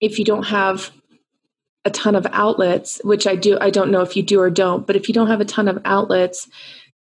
if 0.00 0.18
you 0.18 0.24
don't 0.24 0.46
have 0.46 0.90
a 1.84 1.90
ton 1.90 2.14
of 2.14 2.26
outlets 2.32 3.00
which 3.04 3.26
i 3.26 3.36
do 3.36 3.58
i 3.60 3.70
don't 3.70 3.90
know 3.90 4.00
if 4.00 4.16
you 4.16 4.22
do 4.22 4.40
or 4.40 4.50
don't 4.50 4.86
but 4.86 4.96
if 4.96 5.08
you 5.08 5.14
don't 5.14 5.28
have 5.28 5.40
a 5.40 5.44
ton 5.44 5.68
of 5.68 5.80
outlets 5.84 6.48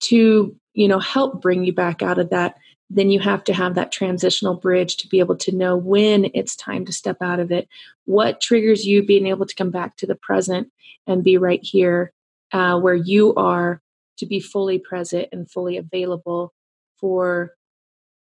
to 0.00 0.56
you 0.74 0.88
know 0.88 0.98
help 0.98 1.40
bring 1.40 1.64
you 1.64 1.72
back 1.72 2.02
out 2.02 2.18
of 2.18 2.30
that 2.30 2.56
then 2.90 3.10
you 3.10 3.20
have 3.20 3.44
to 3.44 3.52
have 3.52 3.74
that 3.74 3.92
transitional 3.92 4.54
bridge 4.54 4.96
to 4.96 5.08
be 5.08 5.18
able 5.18 5.36
to 5.36 5.54
know 5.54 5.76
when 5.76 6.30
it's 6.32 6.56
time 6.56 6.86
to 6.86 6.92
step 6.92 7.18
out 7.20 7.40
of 7.40 7.50
it 7.50 7.68
what 8.04 8.40
triggers 8.40 8.86
you 8.86 9.02
being 9.02 9.26
able 9.26 9.46
to 9.46 9.54
come 9.54 9.70
back 9.70 9.96
to 9.96 10.06
the 10.06 10.14
present 10.14 10.70
and 11.06 11.24
be 11.24 11.36
right 11.36 11.60
here 11.62 12.12
uh, 12.52 12.78
where 12.78 12.94
you 12.94 13.34
are 13.34 13.82
to 14.16 14.26
be 14.26 14.40
fully 14.40 14.78
present 14.78 15.28
and 15.32 15.50
fully 15.50 15.76
available 15.76 16.52
for 16.98 17.54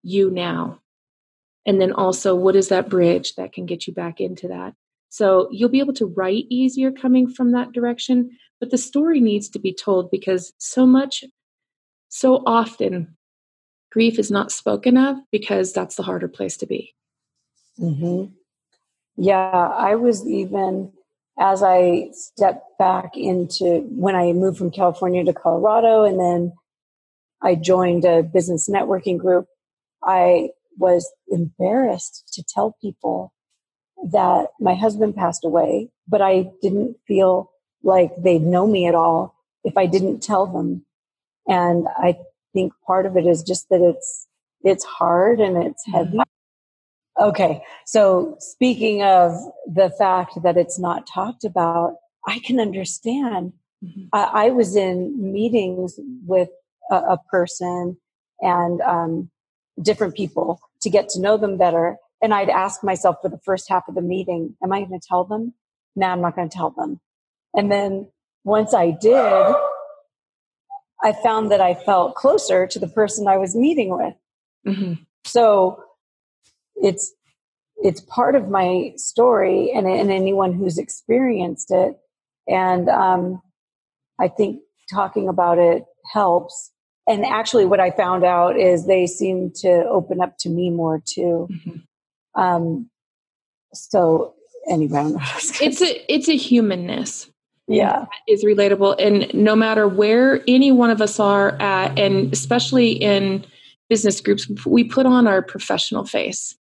you 0.03 0.29
now 0.29 0.79
and 1.65 1.79
then 1.79 1.91
also 1.91 2.35
what 2.35 2.55
is 2.55 2.69
that 2.69 2.89
bridge 2.89 3.35
that 3.35 3.53
can 3.53 3.65
get 3.65 3.87
you 3.87 3.93
back 3.93 4.19
into 4.19 4.47
that 4.47 4.73
so 5.09 5.47
you'll 5.51 5.69
be 5.69 5.79
able 5.79 5.93
to 5.93 6.07
write 6.17 6.45
easier 6.49 6.91
coming 6.91 7.27
from 7.27 7.51
that 7.51 7.71
direction 7.71 8.29
but 8.59 8.71
the 8.71 8.77
story 8.77 9.19
needs 9.19 9.49
to 9.49 9.59
be 9.59 9.73
told 9.73 10.09
because 10.11 10.53
so 10.57 10.85
much 10.85 11.23
so 12.09 12.43
often 12.45 13.15
grief 13.93 14.17
is 14.17 14.31
not 14.31 14.51
spoken 14.51 14.97
of 14.97 15.17
because 15.31 15.71
that's 15.71 15.95
the 15.95 16.03
harder 16.03 16.27
place 16.27 16.57
to 16.57 16.65
be. 16.65 16.95
Mm-hmm. 17.79 18.33
Yeah, 19.15 19.69
I 19.77 19.95
was 19.95 20.27
even 20.27 20.91
as 21.39 21.61
I 21.63 22.09
stepped 22.11 22.77
back 22.79 23.15
into 23.15 23.81
when 23.89 24.15
I 24.15 24.33
moved 24.33 24.57
from 24.57 24.71
California 24.71 25.23
to 25.23 25.33
Colorado 25.33 26.03
and 26.03 26.19
then 26.19 26.53
I 27.41 27.55
joined 27.55 28.03
a 28.03 28.23
business 28.23 28.67
networking 28.67 29.17
group, 29.17 29.45
I 30.03 30.49
was 30.77 31.11
embarrassed 31.27 32.29
to 32.33 32.43
tell 32.43 32.75
people 32.81 33.33
that 34.11 34.47
my 34.59 34.75
husband 34.75 35.15
passed 35.15 35.45
away, 35.45 35.89
but 36.07 36.21
I 36.21 36.51
didn't 36.61 36.97
feel 37.07 37.51
like 37.83 38.11
they'd 38.17 38.41
know 38.41 38.67
me 38.67 38.87
at 38.87 38.95
all 38.95 39.35
if 39.63 39.77
I 39.77 39.85
didn't 39.85 40.21
tell 40.21 40.45
them. 40.45 40.85
And 41.47 41.87
I 41.97 42.17
think 42.53 42.73
part 42.85 43.05
of 43.05 43.17
it 43.17 43.25
is 43.25 43.43
just 43.43 43.69
that 43.69 43.81
it's 43.81 44.27
it's 44.63 44.85
hard 44.85 45.39
and 45.39 45.57
it's 45.57 45.83
mm-hmm. 45.87 46.17
heavy. 46.17 46.19
Okay, 47.19 47.63
so 47.85 48.35
speaking 48.39 49.03
of 49.03 49.33
the 49.67 49.91
fact 49.99 50.41
that 50.43 50.57
it's 50.57 50.79
not 50.79 51.05
talked 51.05 51.43
about, 51.43 51.95
I 52.25 52.39
can 52.39 52.59
understand. 52.59 53.53
Mm-hmm. 53.83 54.05
I, 54.13 54.45
I, 54.45 54.49
was 54.49 54.75
in 54.75 55.31
meetings 55.31 55.99
with 56.25 56.49
a, 56.89 56.95
a 56.95 57.17
person 57.29 57.97
and 58.41 58.81
um, 58.81 59.29
different 59.81 60.15
people 60.15 60.59
to 60.81 60.89
get 60.89 61.09
to 61.09 61.21
know 61.21 61.37
them 61.37 61.57
better. 61.57 61.97
And 62.21 62.33
I'd 62.33 62.49
ask 62.49 62.83
myself 62.83 63.17
for 63.21 63.29
the 63.29 63.39
first 63.43 63.69
half 63.69 63.87
of 63.87 63.95
the 63.95 64.01
meeting, 64.01 64.55
Am 64.63 64.71
I 64.71 64.79
going 64.79 64.99
to 64.99 65.07
tell 65.07 65.23
them? 65.23 65.53
No, 65.95 66.07
I'm 66.07 66.21
not 66.21 66.35
going 66.35 66.49
to 66.49 66.55
tell 66.55 66.71
them. 66.71 66.99
And 67.53 67.71
then 67.71 68.09
once 68.43 68.73
I 68.73 68.91
did, 68.91 69.55
I 71.03 71.11
found 71.11 71.51
that 71.51 71.61
I 71.61 71.73
felt 71.73 72.15
closer 72.15 72.65
to 72.67 72.79
the 72.79 72.87
person 72.87 73.27
I 73.27 73.37
was 73.37 73.55
meeting 73.55 73.95
with. 73.95 74.13
Mm-hmm. 74.65 74.93
So 75.25 75.83
it's 76.75 77.13
it's 77.77 78.01
part 78.01 78.35
of 78.35 78.49
my 78.49 78.93
story 78.95 79.71
and, 79.75 79.87
and 79.87 80.09
anyone 80.09 80.53
who's 80.53 80.77
experienced 80.77 81.69
it. 81.71 81.97
And 82.47 82.87
um, 82.87 83.41
I 84.19 84.29
think 84.29 84.61
talking 84.89 85.27
about 85.27 85.57
it 85.57 85.83
helps. 86.11 86.71
And 87.07 87.25
actually, 87.25 87.65
what 87.65 87.79
I 87.79 87.91
found 87.91 88.23
out 88.23 88.57
is 88.57 88.85
they 88.85 89.07
seem 89.07 89.51
to 89.57 89.85
open 89.89 90.21
up 90.21 90.37
to 90.39 90.49
me 90.49 90.69
more 90.69 91.01
too. 91.05 91.49
Mm-hmm. 91.51 92.41
Um, 92.41 92.89
so 93.73 94.35
anyway, 94.69 95.11
it's 95.61 95.81
a 95.81 96.13
it's 96.13 96.29
a 96.29 96.35
humanness 96.37 97.29
yeah 97.67 98.05
is 98.27 98.43
relatable 98.43 98.95
and 98.99 99.33
no 99.33 99.55
matter 99.55 99.87
where 99.87 100.43
any 100.47 100.71
one 100.71 100.89
of 100.89 101.01
us 101.01 101.19
are 101.19 101.51
at 101.61 101.97
and 101.97 102.31
especially 102.33 102.91
in 102.91 103.45
business 103.89 104.19
groups 104.19 104.47
we 104.65 104.83
put 104.83 105.05
on 105.05 105.27
our 105.27 105.41
professional 105.41 106.03
face 106.03 106.57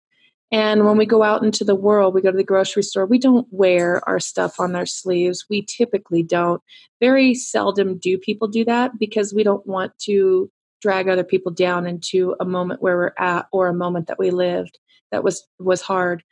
and 0.51 0.85
when 0.85 0.97
we 0.97 1.05
go 1.05 1.23
out 1.23 1.43
into 1.43 1.63
the 1.63 1.75
world 1.75 2.13
we 2.13 2.21
go 2.21 2.31
to 2.31 2.37
the 2.37 2.43
grocery 2.43 2.83
store 2.83 3.05
we 3.05 3.19
don't 3.19 3.47
wear 3.51 4.01
our 4.07 4.19
stuff 4.19 4.59
on 4.59 4.75
our 4.75 4.85
sleeves. 4.85 5.45
We 5.49 5.65
typically 5.65 6.23
don't. 6.23 6.61
Very 6.99 7.33
seldom 7.33 7.97
do 7.97 8.17
people 8.17 8.47
do 8.47 8.65
that 8.65 8.97
because 8.99 9.33
we 9.33 9.43
don't 9.43 9.65
want 9.65 9.97
to 10.03 10.51
drag 10.81 11.07
other 11.07 11.23
people 11.23 11.51
down 11.51 11.85
into 11.85 12.35
a 12.39 12.45
moment 12.45 12.81
where 12.81 12.97
we're 12.97 13.13
at 13.17 13.45
or 13.51 13.67
a 13.67 13.73
moment 13.73 14.07
that 14.07 14.19
we 14.19 14.31
lived 14.31 14.79
that 15.11 15.23
was 15.23 15.47
was 15.59 15.81
hard. 15.81 16.23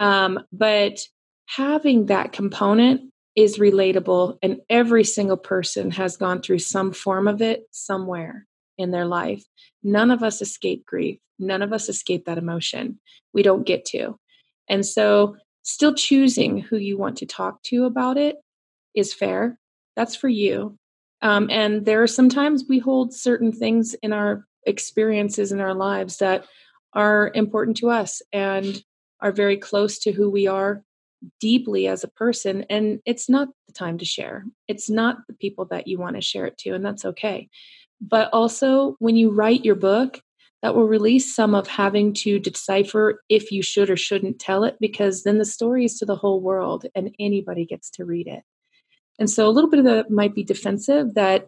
Um, 0.00 0.40
but 0.52 0.98
having 1.46 2.06
that 2.06 2.32
component 2.32 3.12
is 3.34 3.58
relatable 3.58 4.38
and 4.42 4.60
every 4.68 5.04
single 5.04 5.36
person 5.36 5.90
has 5.92 6.16
gone 6.16 6.42
through 6.42 6.58
some 6.58 6.92
form 6.92 7.28
of 7.28 7.40
it 7.40 7.64
somewhere 7.70 8.46
in 8.78 8.90
their 8.90 9.06
life. 9.06 9.44
None 9.86 10.10
of 10.10 10.24
us 10.24 10.42
escape 10.42 10.84
grief. 10.84 11.20
None 11.38 11.62
of 11.62 11.72
us 11.72 11.88
escape 11.88 12.24
that 12.24 12.38
emotion. 12.38 12.98
We 13.32 13.44
don't 13.44 13.64
get 13.64 13.84
to. 13.86 14.18
And 14.68 14.84
so, 14.84 15.36
still 15.62 15.94
choosing 15.94 16.58
who 16.58 16.76
you 16.76 16.98
want 16.98 17.16
to 17.18 17.26
talk 17.26 17.62
to 17.64 17.84
about 17.84 18.16
it 18.16 18.36
is 18.96 19.14
fair. 19.14 19.60
That's 19.94 20.16
for 20.16 20.28
you. 20.28 20.76
Um, 21.22 21.48
and 21.50 21.86
there 21.86 22.02
are 22.02 22.08
sometimes 22.08 22.64
we 22.68 22.80
hold 22.80 23.14
certain 23.14 23.52
things 23.52 23.94
in 24.02 24.12
our 24.12 24.44
experiences 24.66 25.52
in 25.52 25.60
our 25.60 25.74
lives 25.74 26.16
that 26.16 26.46
are 26.92 27.30
important 27.34 27.76
to 27.76 27.90
us 27.90 28.22
and 28.32 28.82
are 29.20 29.32
very 29.32 29.56
close 29.56 30.00
to 30.00 30.10
who 30.12 30.28
we 30.28 30.48
are 30.48 30.82
deeply 31.40 31.86
as 31.86 32.02
a 32.02 32.08
person 32.08 32.64
and 32.68 33.00
it's 33.06 33.28
not 33.28 33.48
the 33.66 33.72
time 33.72 33.96
to 33.96 34.04
share 34.04 34.44
it's 34.68 34.90
not 34.90 35.16
the 35.26 35.32
people 35.32 35.64
that 35.64 35.86
you 35.86 35.98
want 35.98 36.14
to 36.14 36.20
share 36.20 36.44
it 36.44 36.58
to 36.58 36.70
and 36.70 36.84
that's 36.84 37.06
okay 37.06 37.48
but 38.00 38.28
also 38.32 38.96
when 38.98 39.16
you 39.16 39.30
write 39.30 39.64
your 39.64 39.74
book 39.74 40.20
that 40.62 40.74
will 40.74 40.88
release 40.88 41.34
some 41.34 41.54
of 41.54 41.66
having 41.66 42.12
to 42.12 42.38
decipher 42.38 43.22
if 43.28 43.52
you 43.52 43.62
should 43.62 43.90
or 43.90 43.96
shouldn't 43.96 44.38
tell 44.38 44.64
it 44.64 44.76
because 44.80 45.22
then 45.22 45.38
the 45.38 45.44
story 45.44 45.84
is 45.84 45.98
to 45.98 46.06
the 46.06 46.16
whole 46.16 46.40
world 46.40 46.86
and 46.94 47.14
anybody 47.18 47.64
gets 47.64 47.90
to 47.90 48.04
read 48.04 48.26
it. 48.26 48.42
And 49.18 49.30
so 49.30 49.46
a 49.46 49.50
little 49.50 49.70
bit 49.70 49.78
of 49.78 49.84
that 49.86 50.10
might 50.10 50.34
be 50.34 50.44
defensive 50.44 51.14
that 51.14 51.46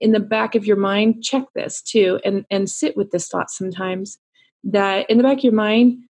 in 0.00 0.12
the 0.12 0.20
back 0.20 0.54
of 0.54 0.66
your 0.66 0.76
mind 0.76 1.22
check 1.22 1.44
this 1.54 1.80
too 1.80 2.20
and 2.24 2.44
and 2.50 2.68
sit 2.68 2.96
with 2.96 3.10
this 3.12 3.28
thought 3.28 3.50
sometimes 3.50 4.18
that 4.64 5.08
in 5.08 5.16
the 5.16 5.24
back 5.24 5.38
of 5.38 5.44
your 5.44 5.52
mind 5.52 6.02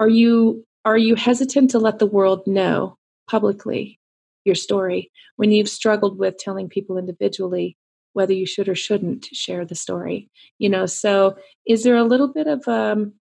are 0.00 0.08
you 0.08 0.64
are 0.84 0.96
you 0.96 1.14
hesitant 1.14 1.70
to 1.70 1.78
let 1.78 1.98
the 1.98 2.06
world 2.06 2.46
know 2.46 2.96
publicly 3.28 4.00
your 4.44 4.54
story 4.54 5.10
when 5.36 5.52
you've 5.52 5.68
struggled 5.68 6.18
with 6.18 6.38
telling 6.38 6.68
people 6.68 6.96
individually 6.96 7.76
whether 8.12 8.32
you 8.32 8.46
should 8.46 8.68
or 8.68 8.74
shouldn't 8.74 9.26
share 9.26 9.64
the 9.64 9.74
story? 9.74 10.30
You 10.58 10.68
know, 10.68 10.86
so 10.86 11.36
is 11.66 11.84
there 11.84 11.96
a 11.96 12.04
little 12.04 12.28
bit 12.28 12.46
of 12.46 12.66
um 12.68 13.14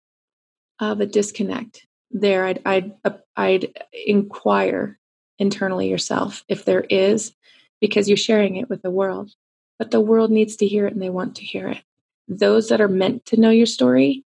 of 0.80 1.00
a 1.00 1.06
disconnect 1.06 1.87
there? 2.11 2.47
I'd 2.47 2.62
I'd 2.64 2.92
uh, 3.04 3.11
I'd 3.37 3.73
inquire 4.06 4.99
internally 5.38 5.88
yourself 5.88 6.44
if 6.49 6.64
there 6.64 6.85
is 6.90 7.32
because 7.80 8.09
you're 8.09 8.16
sharing 8.16 8.56
it 8.56 8.68
with 8.68 8.82
the 8.82 8.90
world. 8.90 9.32
But 9.78 9.90
the 9.90 10.00
world 10.00 10.30
needs 10.30 10.56
to 10.56 10.66
hear 10.66 10.87
it 10.87 10.92
and 10.92 11.00
they 11.00 11.11
want 11.11 11.37
to 11.37 11.44
hear 11.44 11.68
it. 11.68 11.82
Those 12.28 12.68
that 12.68 12.82
are 12.82 12.88
meant 12.88 13.25
to 13.26 13.40
know 13.40 13.50
your 13.50 13.66
story 13.66 14.25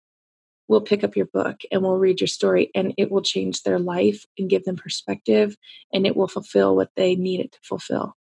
will 0.67 0.82
pick 0.82 1.03
up 1.03 1.15
your 1.15 1.27
book 1.27 1.58
and 1.72 1.82
will 1.82 2.00
read 2.00 2.20
your 2.20 2.27
story 2.27 2.72
and 2.74 2.93
it 2.98 3.12
will 3.12 3.22
change 3.22 3.62
their 3.62 3.79
life 3.79 4.25
and 4.38 4.50
give 4.50 4.63
them 4.63 4.75
perspective 4.75 5.55
and 5.93 6.08
it 6.08 6.15
will 6.15 6.27
fulfill 6.27 6.75
what 6.75 6.89
they 6.96 7.15
need 7.15 7.39
it 7.39 7.51
to 7.51 7.60
fulfill. 7.62 8.15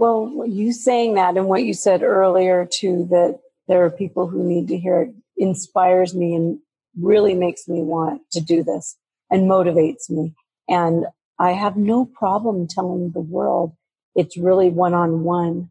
Well, 0.00 0.46
you 0.46 0.72
saying 0.72 1.14
that 1.16 1.36
and 1.36 1.46
what 1.46 1.62
you 1.64 1.74
said 1.74 2.02
earlier 2.02 2.64
too, 2.64 3.06
that 3.10 3.38
there 3.68 3.84
are 3.84 3.90
people 3.90 4.26
who 4.28 4.42
need 4.42 4.68
to 4.68 4.78
hear 4.78 5.02
it 5.02 5.14
inspires 5.36 6.14
me 6.14 6.34
and 6.34 6.58
really 6.98 7.34
makes 7.34 7.68
me 7.68 7.82
want 7.82 8.22
to 8.32 8.40
do 8.40 8.64
this 8.64 8.96
and 9.30 9.42
motivates 9.42 10.08
me. 10.08 10.34
And 10.70 11.04
I 11.38 11.50
have 11.50 11.76
no 11.76 12.06
problem 12.06 12.66
telling 12.66 13.10
the 13.10 13.20
world 13.20 13.76
it's 14.14 14.38
really 14.38 14.70
one 14.70 14.94
on 14.94 15.22
one. 15.22 15.70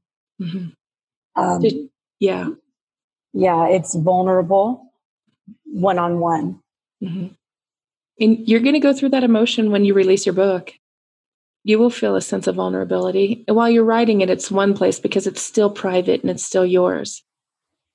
Yeah. 2.19 2.50
Yeah, 3.33 3.67
it's 3.67 3.95
vulnerable 3.95 4.93
one 5.65 5.98
on 5.98 6.19
one. 6.19 6.62
And 7.01 7.36
you're 8.19 8.59
going 8.59 8.74
to 8.74 8.79
go 8.79 8.93
through 8.93 9.09
that 9.09 9.24
emotion 9.24 9.71
when 9.71 9.86
you 9.86 9.95
release 9.95 10.27
your 10.27 10.33
book. 10.33 10.74
You 11.69 11.77
will 11.77 11.91
feel 11.91 12.15
a 12.15 12.21
sense 12.21 12.47
of 12.47 12.55
vulnerability. 12.55 13.43
And 13.47 13.55
while 13.55 13.69
you're 13.69 13.83
writing 13.83 14.21
it, 14.21 14.29
it's 14.31 14.49
one 14.49 14.73
place 14.73 14.99
because 14.99 15.27
it's 15.27 15.43
still 15.43 15.69
private 15.69 16.21
and 16.21 16.31
it's 16.31 16.43
still 16.43 16.65
yours. 16.65 17.23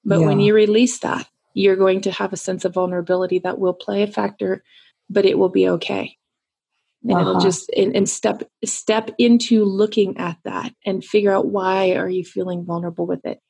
But 0.05 0.21
yeah. 0.21 0.27
when 0.27 0.39
you 0.39 0.55
release 0.55 1.01
that, 1.01 1.27
you're 1.55 1.75
going 1.75 2.03
to 2.03 2.13
have 2.13 2.33
a 2.33 2.37
sense 2.37 2.65
of 2.65 2.75
vulnerability 2.75 3.41
that 3.41 3.59
will 3.59 3.75
play 3.75 4.05
a 4.05 4.07
factor, 4.07 4.63
but 5.11 5.25
it 5.25 5.41
will 5.41 5.49
be 5.49 5.69
okay. 5.71 6.17
And 7.03 7.15
uh-huh. 7.15 7.21
it'll 7.31 7.41
just 7.41 7.69
and, 7.71 7.97
and 7.97 8.09
step 8.09 8.45
step 8.65 9.11
into 9.19 9.65
looking 9.65 10.19
at 10.19 10.39
that 10.45 10.73
and 10.87 11.05
figure 11.05 11.33
out 11.33 11.49
why 11.49 11.97
are 11.97 12.09
you 12.09 12.23
feeling 12.23 12.65
vulnerable 12.65 13.09
with 13.09 13.27
it? 13.27 13.41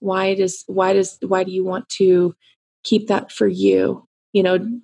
Why 0.00 0.34
does 0.34 0.64
why 0.66 0.94
does 0.94 1.16
why 1.22 1.44
do 1.44 1.52
you 1.52 1.64
want 1.64 1.88
to 1.90 2.34
keep 2.82 3.06
that 3.06 3.30
for 3.30 3.46
you? 3.46 4.08
You 4.32 4.42
know, 4.42 4.80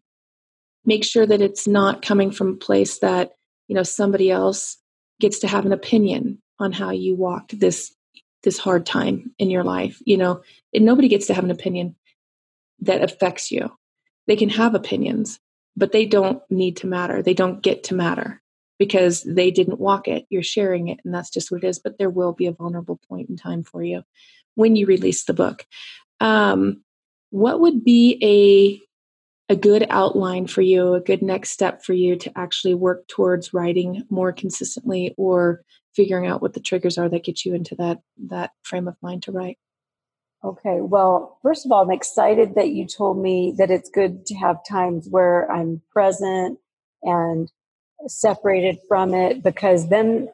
make 0.85 1.02
sure 1.02 1.26
that 1.26 1.43
it's 1.43 1.66
not 1.66 2.02
coming 2.02 2.31
from 2.31 2.52
a 2.52 2.57
place 2.57 3.00
that, 3.00 3.33
you 3.69 3.75
know, 3.75 3.83
somebody 3.83 4.31
else 4.31 4.79
gets 5.21 5.39
to 5.41 5.49
have 5.49 5.67
an 5.67 5.73
opinion 5.73 6.41
on 6.59 6.73
how 6.73 6.91
you 6.91 7.15
walked 7.15 7.59
this 7.59 7.95
this 8.43 8.59
hard 8.59 8.87
time 8.87 9.35
in 9.39 9.51
your 9.51 9.65
life 9.65 10.01
you 10.05 10.17
know 10.17 10.41
and 10.73 10.85
nobody 10.85 11.09
gets 11.09 11.27
to 11.27 11.35
have 11.35 11.45
an 11.45 11.51
opinion 11.51 11.97
that 12.81 13.03
affects 13.03 13.51
you. 13.51 13.71
They 14.27 14.37
can 14.37 14.51
have 14.51 14.75
opinions 14.75 15.41
but 15.79 15.93
they 15.93 16.07
don't 16.07 16.43
need 16.51 16.79
to 16.79 16.87
matter. 16.87 17.23
They 17.23 17.35
don't 17.35 17.63
get 17.63 17.85
to 17.85 17.95
matter 17.95 18.41
because 18.79 19.23
they 19.25 19.51
didn't 19.51 19.79
walk 19.79 20.09
it. 20.09 20.25
You're 20.31 20.43
sharing 20.43 20.89
it 20.89 21.01
and 21.05 21.15
that's 21.15 21.31
just 21.31 21.51
what 21.51 21.65
it 21.65 21.67
is 21.67 21.79
but 21.79 21.99
there 21.99 22.11
will 22.11 22.33
be 22.33 22.47
a 22.47 22.53
vulnerable 22.53 23.01
point 23.09 23.29
in 23.29 23.37
time 23.37 23.63
for 23.63 23.83
you 23.83 24.03
when 24.55 24.77
you 24.77 24.87
release 24.87 25.25
the 25.25 25.35
book. 25.35 25.67
Um, 26.21 26.83
what 27.31 27.61
would 27.61 27.85
be 27.85 28.86
a 29.49 29.57
good 29.57 29.87
outline 29.91 30.47
for 30.47 30.62
you, 30.62 30.95
a 30.95 31.00
good 31.00 31.23
next 31.23 31.50
step 31.50 31.85
for 31.85 31.93
you 31.93 32.17
to 32.17 32.33
actually 32.37 32.75
work 32.75 33.07
towards 33.07 33.55
writing 33.55 34.05
more 34.11 34.33
consistently 34.33 35.15
or 35.17 35.62
figuring 35.95 36.26
out 36.26 36.43
what 36.43 36.53
the 36.53 36.61
triggers 36.61 36.99
are 36.99 37.09
that 37.09 37.25
get 37.25 37.45
you 37.45 37.55
into 37.55 37.75
that 37.76 38.00
that 38.29 38.50
frame 38.62 38.88
of 38.88 38.97
mind 39.03 39.23
to 39.23 39.33
write? 39.33 39.59
Okay. 40.45 40.81
Well, 40.81 41.38
first 41.43 41.65
of 41.65 41.73
all, 41.73 41.83
I'm 41.83 41.91
excited 41.91 42.55
that 42.55 42.71
you 42.71 42.87
told 42.87 43.19
me 43.19 43.55
that 43.59 43.71
it's 43.71 43.91
good 43.91 44.26
to 44.26 44.35
have 44.37 44.59
times 44.69 45.09
where 45.11 45.50
I'm 45.50 45.81
present 45.93 46.59
and 47.03 47.50
separated 48.07 48.79
from 48.88 49.15
it 49.15 49.43
because 49.43 49.88
then 49.88 50.29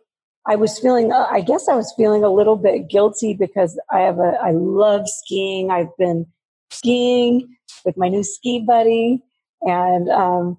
I 0.46 0.56
was 0.56 0.78
feeling, 0.78 1.12
I 1.12 1.40
guess 1.40 1.68
I 1.68 1.76
was 1.76 1.94
feeling 1.96 2.24
a 2.24 2.32
little 2.32 2.56
bit 2.56 2.90
guilty 2.90 3.32
because 3.32 3.80
I 3.92 4.00
have 4.00 4.18
a, 4.18 4.38
I 4.42 4.50
love 4.50 5.08
skiing. 5.08 5.70
I've 5.70 5.96
been 5.96 6.26
skiing 6.72 7.56
with 7.84 7.96
my 7.96 8.08
new 8.08 8.22
ski 8.22 8.64
buddy 8.66 9.22
and 9.62 10.08
um, 10.08 10.58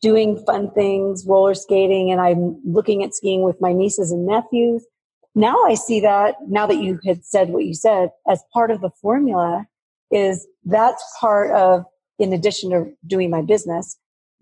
doing 0.00 0.42
fun 0.44 0.70
things, 0.72 1.24
roller 1.26 1.54
skating, 1.54 2.10
and 2.10 2.20
I'm 2.20 2.60
looking 2.64 3.02
at 3.02 3.14
skiing 3.14 3.42
with 3.42 3.60
my 3.60 3.72
nieces 3.72 4.12
and 4.12 4.26
nephews. 4.26 4.84
Now 5.34 5.56
I 5.64 5.74
see 5.74 6.00
that, 6.00 6.36
now 6.48 6.66
that 6.66 6.78
you 6.78 6.98
had 7.04 7.24
said 7.24 7.50
what 7.50 7.64
you 7.64 7.74
said, 7.74 8.10
as 8.28 8.42
part 8.52 8.70
of 8.70 8.80
the 8.80 8.90
formula, 9.02 9.66
is 10.10 10.46
that's 10.64 11.04
part 11.20 11.50
of, 11.52 11.84
in 12.18 12.32
addition 12.32 12.70
to 12.70 12.92
doing 13.06 13.30
my 13.30 13.42
business, 13.42 13.96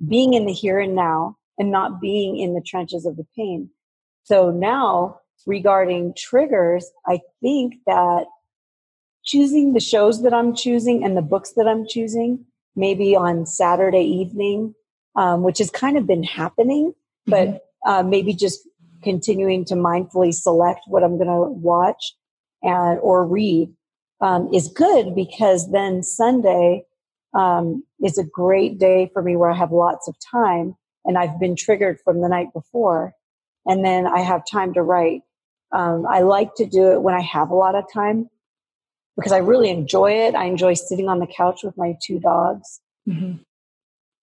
being 0.06 0.34
in 0.34 0.46
the 0.46 0.52
here 0.52 0.78
and 0.78 0.94
now 0.94 1.36
and 1.58 1.70
not 1.70 2.00
being 2.00 2.38
in 2.38 2.54
the 2.54 2.60
trenches 2.60 3.04
of 3.06 3.16
the 3.16 3.26
pain. 3.36 3.70
So 4.24 4.50
now 4.50 5.20
regarding 5.46 6.14
triggers, 6.16 6.90
I 7.06 7.20
think 7.42 7.74
that 7.86 8.26
choosing 9.26 9.72
the 9.72 9.80
shows 9.80 10.22
that 10.22 10.32
I'm 10.32 10.54
choosing 10.54 11.04
and 11.04 11.16
the 11.16 11.22
books 11.22 11.52
that 11.56 11.66
I'm 11.66 11.86
choosing, 11.86 12.44
maybe 12.74 13.14
on 13.16 13.44
Saturday 13.44 14.04
evening, 14.04 14.74
um, 15.16 15.42
which 15.42 15.58
has 15.58 15.70
kind 15.70 15.98
of 15.98 16.06
been 16.06 16.22
happening, 16.22 16.94
but 17.26 17.48
mm-hmm. 17.48 17.90
uh, 17.90 18.02
maybe 18.02 18.32
just 18.32 18.66
continuing 19.02 19.64
to 19.66 19.74
mindfully 19.74 20.32
select 20.32 20.80
what 20.86 21.02
I'm 21.02 21.16
going 21.16 21.28
to 21.28 21.50
watch 21.50 22.14
and 22.62 22.98
or 23.00 23.26
read 23.26 23.72
um, 24.20 24.48
is 24.52 24.68
good 24.68 25.14
because 25.14 25.70
then 25.72 26.02
Sunday 26.02 26.84
um, 27.34 27.84
is 28.02 28.18
a 28.18 28.24
great 28.24 28.78
day 28.78 29.10
for 29.12 29.22
me 29.22 29.36
where 29.36 29.50
I 29.50 29.56
have 29.56 29.72
lots 29.72 30.08
of 30.08 30.16
time 30.30 30.74
and 31.04 31.18
I've 31.18 31.38
been 31.38 31.54
triggered 31.54 31.98
from 32.04 32.20
the 32.20 32.28
night 32.28 32.48
before, 32.52 33.14
and 33.64 33.84
then 33.84 34.08
I 34.08 34.20
have 34.20 34.42
time 34.50 34.74
to 34.74 34.82
write. 34.82 35.20
Um, 35.70 36.04
I 36.08 36.20
like 36.20 36.54
to 36.56 36.66
do 36.66 36.92
it 36.92 37.02
when 37.02 37.14
I 37.14 37.20
have 37.20 37.50
a 37.50 37.54
lot 37.54 37.76
of 37.76 37.84
time 37.92 38.28
because 39.16 39.32
I 39.32 39.38
really 39.38 39.70
enjoy 39.70 40.12
it. 40.12 40.34
I 40.34 40.44
enjoy 40.44 40.74
sitting 40.74 41.08
on 41.08 41.18
the 41.18 41.26
couch 41.26 41.60
with 41.62 41.76
my 41.76 41.96
two 42.02 42.20
dogs. 42.20 42.80
Mm-hmm. 43.08 43.36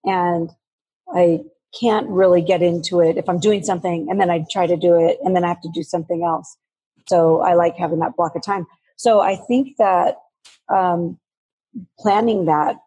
And 0.09 0.49
I 1.13 1.41
can't 1.79 2.07
really 2.09 2.41
get 2.41 2.61
into 2.61 2.99
it 2.99 3.17
if 3.17 3.27
I'm 3.27 3.39
doing 3.39 3.63
something 3.63 4.07
and 4.09 4.19
then 4.19 4.29
I 4.29 4.45
try 4.51 4.67
to 4.67 4.77
do 4.77 4.95
it 4.95 5.17
and 5.23 5.35
then 5.35 5.43
I 5.43 5.47
have 5.47 5.61
to 5.61 5.71
do 5.73 5.81
something 5.81 6.23
else. 6.23 6.55
So 7.07 7.41
I 7.41 7.53
like 7.55 7.75
having 7.75 7.99
that 7.99 8.15
block 8.15 8.35
of 8.35 8.43
time. 8.43 8.67
So 8.95 9.21
I 9.21 9.35
think 9.35 9.77
that 9.77 10.17
um, 10.73 11.19
planning 11.99 12.45
that 12.45 12.77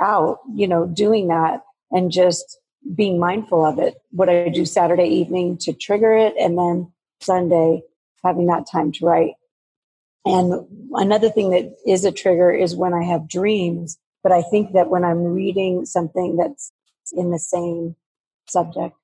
out, 0.00 0.38
you 0.54 0.68
know, 0.68 0.86
doing 0.86 1.28
that 1.28 1.62
and 1.90 2.12
just 2.12 2.58
being 2.94 3.18
mindful 3.18 3.64
of 3.64 3.78
it. 3.78 3.94
What 4.10 4.28
I 4.28 4.48
do 4.48 4.64
Saturday 4.64 5.08
evening 5.08 5.58
to 5.62 5.72
trigger 5.72 6.14
it 6.14 6.34
and 6.38 6.58
then 6.58 6.92
Sunday 7.20 7.82
having 8.24 8.46
that 8.46 8.66
time 8.70 8.92
to 8.92 9.06
write. 9.06 9.32
And 10.24 10.66
another 10.92 11.30
thing 11.30 11.50
that 11.50 11.76
is 11.86 12.04
a 12.04 12.12
trigger 12.12 12.50
is 12.50 12.76
when 12.76 12.92
I 12.92 13.04
have 13.04 13.28
dreams. 13.28 13.98
But 14.22 14.32
I 14.32 14.42
think 14.42 14.72
that 14.72 14.90
when 14.90 15.04
I'm 15.04 15.24
reading 15.24 15.86
something 15.86 16.36
that's 16.36 16.72
in 17.12 17.30
the 17.30 17.38
same 17.38 17.96
subject 18.48 18.94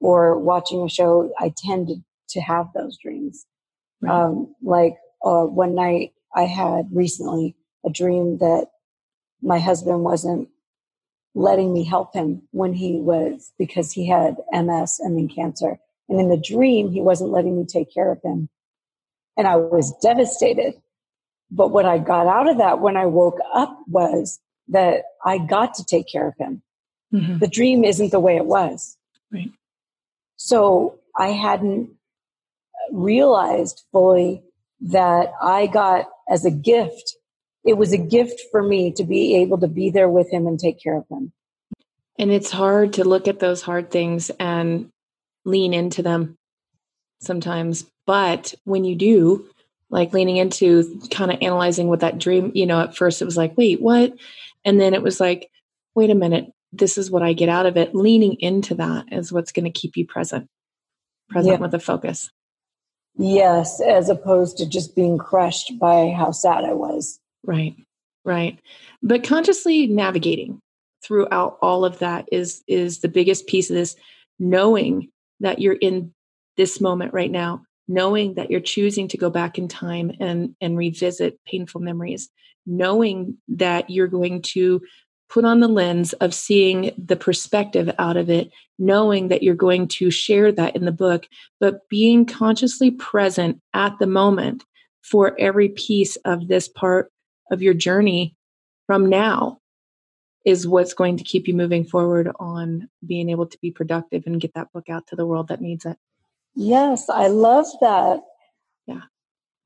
or 0.00 0.38
watching 0.38 0.82
a 0.82 0.88
show, 0.88 1.32
I 1.38 1.52
tend 1.56 1.88
to, 1.88 1.96
to 2.30 2.40
have 2.40 2.68
those 2.74 2.96
dreams. 2.98 3.46
Right. 4.00 4.12
Um, 4.12 4.54
like 4.62 4.96
uh, 5.24 5.44
one 5.44 5.74
night 5.74 6.12
I 6.34 6.42
had 6.42 6.88
recently 6.92 7.56
a 7.84 7.90
dream 7.90 8.38
that 8.38 8.68
my 9.42 9.58
husband 9.58 10.02
wasn't 10.02 10.48
letting 11.34 11.72
me 11.72 11.84
help 11.84 12.14
him 12.14 12.42
when 12.52 12.72
he 12.72 13.00
was 13.00 13.52
because 13.58 13.92
he 13.92 14.08
had 14.08 14.36
MS 14.52 15.00
and 15.00 15.16
then 15.16 15.28
cancer. 15.28 15.78
And 16.08 16.20
in 16.20 16.28
the 16.28 16.36
dream, 16.36 16.90
he 16.90 17.00
wasn't 17.00 17.30
letting 17.30 17.56
me 17.56 17.66
take 17.66 17.92
care 17.92 18.10
of 18.10 18.20
him 18.22 18.48
and 19.36 19.46
I 19.46 19.56
was 19.56 19.94
devastated. 20.02 20.74
But 21.50 21.68
what 21.68 21.84
I 21.84 21.98
got 21.98 22.26
out 22.26 22.48
of 22.48 22.58
that 22.58 22.80
when 22.80 22.96
I 22.96 23.06
woke 23.06 23.38
up 23.52 23.76
was 23.88 24.38
that 24.68 25.04
I 25.24 25.38
got 25.38 25.74
to 25.74 25.84
take 25.84 26.06
care 26.10 26.28
of 26.28 26.34
him. 26.38 26.62
Mm-hmm. 27.12 27.38
The 27.38 27.48
dream 27.48 27.84
isn't 27.84 28.12
the 28.12 28.20
way 28.20 28.36
it 28.36 28.46
was. 28.46 28.96
Right. 29.32 29.50
So 30.36 30.98
I 31.16 31.28
hadn't 31.28 31.90
realized 32.92 33.84
fully 33.92 34.42
that 34.80 35.32
I 35.42 35.66
got 35.66 36.08
as 36.28 36.44
a 36.44 36.50
gift. 36.50 37.16
It 37.64 37.74
was 37.74 37.92
a 37.92 37.98
gift 37.98 38.42
for 38.50 38.62
me 38.62 38.92
to 38.92 39.04
be 39.04 39.36
able 39.36 39.58
to 39.58 39.68
be 39.68 39.90
there 39.90 40.08
with 40.08 40.32
him 40.32 40.46
and 40.46 40.58
take 40.58 40.82
care 40.82 40.96
of 40.96 41.04
him. 41.10 41.32
And 42.18 42.30
it's 42.30 42.50
hard 42.50 42.94
to 42.94 43.04
look 43.04 43.28
at 43.28 43.38
those 43.38 43.62
hard 43.62 43.90
things 43.90 44.30
and 44.38 44.90
lean 45.44 45.74
into 45.74 46.02
them 46.02 46.36
sometimes. 47.20 47.86
But 48.06 48.54
when 48.64 48.84
you 48.84 48.96
do, 48.96 49.48
like 49.90 50.12
leaning 50.12 50.36
into 50.36 51.00
kind 51.10 51.30
of 51.30 51.38
analyzing 51.40 51.88
what 51.88 52.00
that 52.00 52.18
dream, 52.18 52.52
you 52.54 52.66
know, 52.66 52.80
at 52.80 52.96
first 52.96 53.20
it 53.20 53.24
was 53.24 53.36
like, 53.36 53.56
wait, 53.56 53.80
what? 53.80 54.12
And 54.64 54.80
then 54.80 54.94
it 54.94 55.02
was 55.02 55.20
like, 55.20 55.50
wait 55.94 56.10
a 56.10 56.14
minute, 56.14 56.52
this 56.72 56.96
is 56.96 57.10
what 57.10 57.22
I 57.22 57.32
get 57.32 57.48
out 57.48 57.66
of 57.66 57.76
it. 57.76 57.94
Leaning 57.94 58.36
into 58.40 58.74
that 58.76 59.06
is 59.12 59.32
what's 59.32 59.52
going 59.52 59.64
to 59.64 59.70
keep 59.70 59.96
you 59.96 60.06
present, 60.06 60.48
present 61.28 61.54
yeah. 61.54 61.60
with 61.60 61.74
a 61.74 61.80
focus. 61.80 62.30
Yes, 63.16 63.80
as 63.80 64.08
opposed 64.08 64.56
to 64.58 64.68
just 64.68 64.94
being 64.94 65.18
crushed 65.18 65.78
by 65.78 66.10
how 66.10 66.30
sad 66.30 66.64
I 66.64 66.72
was. 66.72 67.18
Right, 67.44 67.74
right. 68.24 68.58
But 69.02 69.24
consciously 69.24 69.86
navigating 69.88 70.60
throughout 71.02 71.58
all 71.60 71.84
of 71.84 71.98
that 71.98 72.28
is 72.30 72.62
is 72.68 73.00
the 73.00 73.08
biggest 73.08 73.46
piece 73.46 73.70
of 73.70 73.74
this 73.74 73.96
knowing 74.38 75.08
that 75.40 75.58
you're 75.58 75.74
in 75.74 76.12
this 76.60 76.78
moment 76.78 77.14
right 77.14 77.30
now 77.30 77.62
knowing 77.88 78.34
that 78.34 78.50
you're 78.50 78.60
choosing 78.60 79.08
to 79.08 79.16
go 79.16 79.30
back 79.30 79.56
in 79.56 79.66
time 79.66 80.12
and 80.20 80.54
and 80.60 80.76
revisit 80.76 81.40
painful 81.46 81.80
memories 81.80 82.28
knowing 82.66 83.38
that 83.48 83.88
you're 83.88 84.06
going 84.06 84.42
to 84.42 84.78
put 85.30 85.46
on 85.46 85.60
the 85.60 85.68
lens 85.68 86.12
of 86.14 86.34
seeing 86.34 86.92
the 86.98 87.16
perspective 87.16 87.90
out 87.98 88.18
of 88.18 88.28
it 88.28 88.50
knowing 88.78 89.28
that 89.28 89.42
you're 89.42 89.54
going 89.54 89.88
to 89.88 90.10
share 90.10 90.52
that 90.52 90.76
in 90.76 90.84
the 90.84 90.92
book 90.92 91.26
but 91.60 91.88
being 91.88 92.26
consciously 92.26 92.90
present 92.90 93.58
at 93.72 93.98
the 93.98 94.06
moment 94.06 94.62
for 95.00 95.34
every 95.40 95.70
piece 95.70 96.16
of 96.26 96.46
this 96.46 96.68
part 96.68 97.10
of 97.50 97.62
your 97.62 97.72
journey 97.72 98.36
from 98.86 99.08
now 99.08 99.58
is 100.44 100.68
what's 100.68 100.92
going 100.92 101.16
to 101.16 101.24
keep 101.24 101.48
you 101.48 101.54
moving 101.54 101.86
forward 101.86 102.30
on 102.38 102.86
being 103.06 103.30
able 103.30 103.46
to 103.46 103.56
be 103.62 103.70
productive 103.70 104.24
and 104.26 104.42
get 104.42 104.52
that 104.52 104.70
book 104.74 104.90
out 104.90 105.06
to 105.06 105.16
the 105.16 105.24
world 105.24 105.48
that 105.48 105.62
needs 105.62 105.86
it 105.86 105.96
Yes, 106.54 107.08
I 107.08 107.28
love 107.28 107.66
that. 107.80 108.20
Yeah. 108.86 109.02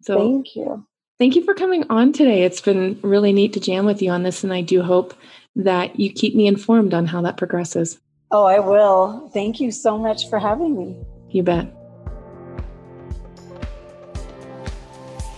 So 0.03 0.17
thank 0.17 0.57
you. 0.57 0.87
Thank 1.19 1.37
you 1.37 1.45
for 1.45 1.55
coming 1.55 1.85
on 1.91 2.13
today. 2.13 2.43
It's 2.43 2.61
been 2.61 2.99
really 3.03 3.33
neat 3.33 3.53
to 3.53 3.61
jam 3.61 3.87
with 3.87 4.03
you 4.03 4.11
on 4.11 4.25
this, 4.25 4.43
and 4.43 4.53
I 4.53 4.63
do 4.63 4.83
hope 4.83 5.15
that 5.57 5.99
you 5.99 6.13
keep 6.13 6.35
me 6.35 6.47
informed 6.47 6.93
on 6.93 7.07
how 7.07 7.23
that 7.23 7.37
progresses. 7.37 8.01
Oh, 8.31 8.45
I 8.45 8.59
will. 8.59 9.31
Thank 9.33 9.61
you 9.61 9.71
so 9.71 9.97
much 9.97 10.29
for 10.29 10.39
having 10.41 10.77
me. 10.77 10.97
You 11.31 11.45
bet. 11.45 11.73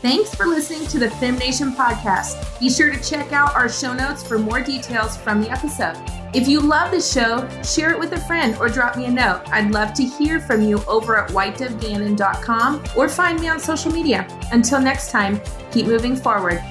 Thanks 0.06 0.32
for 0.32 0.46
listening 0.46 0.86
to 0.90 1.00
the 1.00 1.08
FemNation 1.08 1.74
podcast. 1.74 2.60
Be 2.60 2.70
sure 2.70 2.92
to 2.92 3.02
check 3.02 3.32
out 3.32 3.56
our 3.56 3.68
show 3.68 3.92
notes 3.92 4.22
for 4.22 4.38
more 4.38 4.60
details 4.60 5.16
from 5.16 5.40
the 5.40 5.50
episode. 5.50 5.96
If 6.32 6.46
you 6.46 6.60
love 6.60 6.92
the 6.92 7.00
show, 7.00 7.48
share 7.64 7.90
it 7.90 7.98
with 7.98 8.12
a 8.12 8.20
friend 8.20 8.56
or 8.60 8.68
drop 8.68 8.96
me 8.96 9.06
a 9.06 9.10
note. 9.10 9.42
I'd 9.48 9.72
love 9.72 9.94
to 9.94 10.04
hear 10.04 10.38
from 10.38 10.62
you 10.62 10.80
over 10.86 11.16
at 11.16 11.30
whitedovegannon.com 11.30 12.84
or 12.96 13.08
find 13.08 13.40
me 13.40 13.48
on 13.48 13.58
social 13.58 13.90
media. 13.90 14.28
Until 14.52 14.80
next 14.80 15.10
time, 15.10 15.40
keep 15.72 15.86
moving 15.86 16.14
forward 16.14 16.62